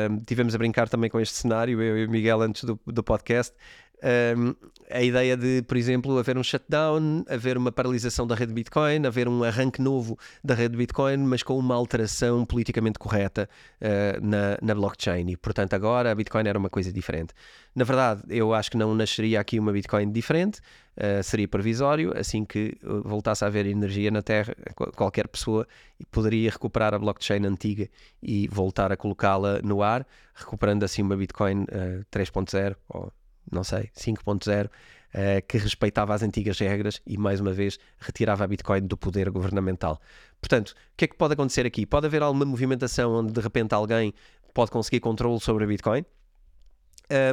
[0.09, 3.03] Um, tivemos a brincar também com este cenário, eu e o Miguel, antes do, do
[3.03, 3.55] podcast,
[4.03, 4.55] um,
[4.89, 9.27] a ideia de, por exemplo, haver um shutdown, haver uma paralisação da rede Bitcoin, haver
[9.27, 13.47] um arranque novo da rede Bitcoin, mas com uma alteração politicamente correta
[13.81, 15.29] uh, na, na blockchain.
[15.29, 17.33] E, portanto, agora a Bitcoin era uma coisa diferente.
[17.75, 20.59] Na verdade, eu acho que não nasceria aqui uma Bitcoin diferente,
[20.97, 22.17] uh, seria provisório.
[22.17, 24.55] Assim que voltasse a haver energia na Terra,
[24.95, 25.67] qualquer pessoa
[26.09, 27.87] poderia recuperar a blockchain antiga
[28.23, 33.11] e voltar a colocá-la no ar, recuperando assim uma Bitcoin uh, 3.0 ou
[33.51, 34.69] não sei, 5.0, uh,
[35.13, 39.29] eh, que respeitava as antigas regras e, mais uma vez, retirava a Bitcoin do poder
[39.29, 39.99] governamental.
[40.39, 41.85] Portanto, o que é que pode acontecer aqui?
[41.85, 44.13] Pode haver alguma movimentação onde, de repente, alguém
[44.53, 46.05] pode conseguir controle sobre a Bitcoin, uh,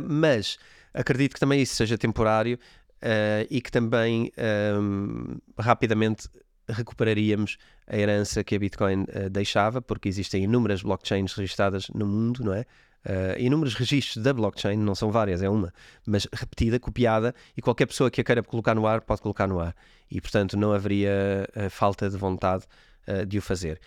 [0.09, 0.59] mas
[0.95, 2.59] acredito que também isso seja temporário
[3.03, 4.33] uh, e que também
[4.81, 6.29] um, rapidamente
[6.69, 12.53] recuperaríamos a herança que a Bitcoin deixava, porque existem inúmeras blockchains registradas no mundo, não
[12.53, 12.64] é?
[13.07, 15.72] Uh, inúmeros registros da blockchain, não são várias, é uma,
[16.04, 19.61] mas repetida, copiada, e qualquer pessoa que a queira colocar no ar pode colocar no
[19.61, 19.76] ar.
[20.11, 22.64] E, portanto, não haveria uh, falta de vontade
[23.07, 23.80] uh, de o fazer.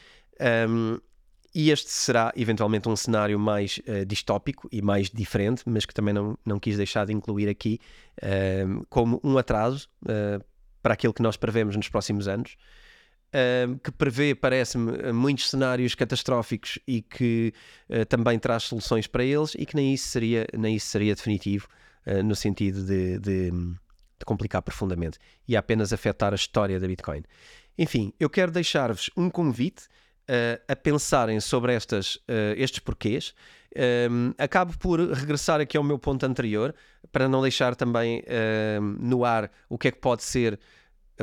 [0.69, 0.99] Um,
[1.53, 6.37] e este será eventualmente um cenário mais distópico e mais diferente, mas que também não,
[6.45, 7.79] não quis deixar de incluir aqui
[8.87, 9.89] como um atraso
[10.83, 12.55] para aquilo que nós prevemos nos próximos anos
[13.83, 17.53] que prevê, parece-me, muitos cenários catastróficos e que
[17.89, 21.67] uh, também traz soluções para eles e que nem isso seria, nem isso seria definitivo
[22.07, 27.23] uh, no sentido de, de, de, complicar profundamente e apenas afetar a história da Bitcoin.
[27.77, 32.17] Enfim, eu quero deixar-vos um convite uh, a pensarem sobre estas,
[32.57, 33.33] estes porquês.
[34.09, 36.73] Um, acabo por regressar aqui ao meu ponto anterior
[37.11, 38.23] para não deixar também
[38.99, 40.59] no ar o que é que pode ser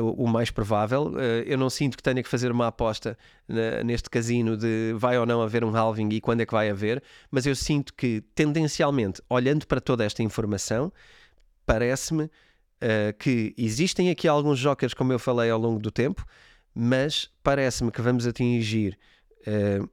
[0.01, 1.13] o mais provável.
[1.17, 3.17] Eh, eu não sinto que tenha que fazer uma aposta
[3.85, 7.01] neste casino de vai ou não haver um halving e quando é que vai haver,
[7.31, 10.91] mas eu sinto que, tendencialmente, olhando para toda esta informação,
[11.65, 16.25] parece-me uh, que existem aqui alguns jokers, como eu falei ao longo do tempo,
[16.73, 18.97] mas parece-me que vamos atingir
[19.41, 19.89] uh,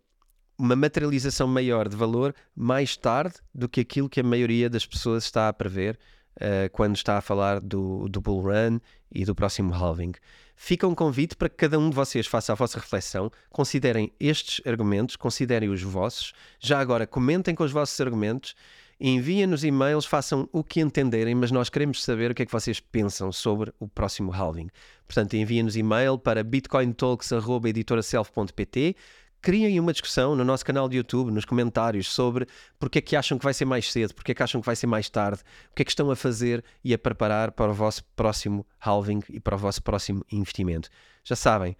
[0.56, 5.24] uma materialização maior de valor mais tarde do que aquilo que a maioria das pessoas
[5.24, 5.98] está a prever
[6.36, 8.80] uh, quando está a falar do, do Bull Run
[9.12, 10.12] e do próximo halving.
[10.56, 14.64] Fica um convite para que cada um de vocês faça a vossa reflexão, considerem estes
[14.66, 16.32] argumentos, considerem os vossos.
[16.60, 18.54] Já agora, comentem com os vossos argumentos
[19.00, 22.78] Enviem-nos e-mails, façam o que entenderem, mas nós queremos saber o que é que vocês
[22.78, 24.68] pensam sobre o próximo halving.
[25.06, 28.96] Portanto, enviem-nos e-mail para bitcointalks.editoraself.pt
[29.44, 32.46] criem uma discussão no nosso canal de YouTube, nos comentários, sobre
[32.78, 34.74] porque é que acham que vai ser mais cedo, porque é que acham que vai
[34.74, 37.74] ser mais tarde, o que é que estão a fazer e a preparar para o
[37.74, 40.88] vosso próximo halving e para o vosso próximo investimento.
[41.22, 41.76] Já sabem,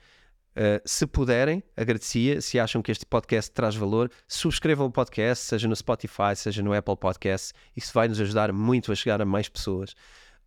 [0.56, 2.40] Uh, se puderem, agradecia.
[2.40, 6.72] Se acham que este podcast traz valor, subscrevam o podcast, seja no Spotify, seja no
[6.72, 7.52] Apple Podcast.
[7.76, 9.96] Isso vai nos ajudar muito a chegar a mais pessoas.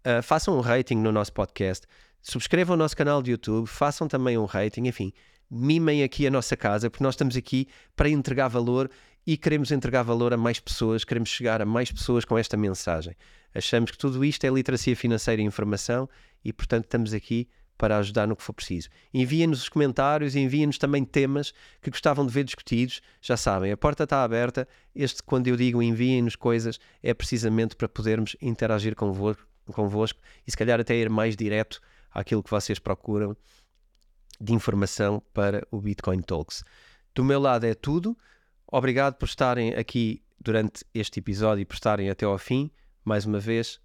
[0.06, 1.86] Uh, façam um rating no nosso podcast.
[2.22, 5.12] Subscrevam o nosso canal de YouTube, façam também um rating, enfim,
[5.50, 8.90] mimem aqui a nossa casa, porque nós estamos aqui para entregar valor
[9.26, 13.16] e queremos entregar valor a mais pessoas, queremos chegar a mais pessoas com esta mensagem.
[13.54, 16.08] Achamos que tudo isto é literacia financeira e informação
[16.44, 18.90] e, portanto, estamos aqui para ajudar no que for preciso.
[19.14, 23.02] Enviem-nos os comentários, enviem-nos também temas que gostavam de ver discutidos.
[23.22, 24.68] Já sabem, a porta está aberta.
[24.96, 30.58] Este, quando eu digo enviem-nos coisas, é precisamente para podermos interagir convosco, convosco e se
[30.58, 31.80] calhar até ir mais direto
[32.12, 33.36] àquilo que vocês procuram
[34.40, 36.64] de informação para o Bitcoin Talks.
[37.14, 38.18] Do meu lado é tudo.
[38.72, 42.70] Obrigado por estarem aqui durante este episódio e por estarem até ao fim.
[43.04, 43.80] Mais uma vez,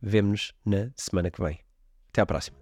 [0.00, 1.58] vemo-nos na semana que vem.
[2.08, 2.56] Até à próxima.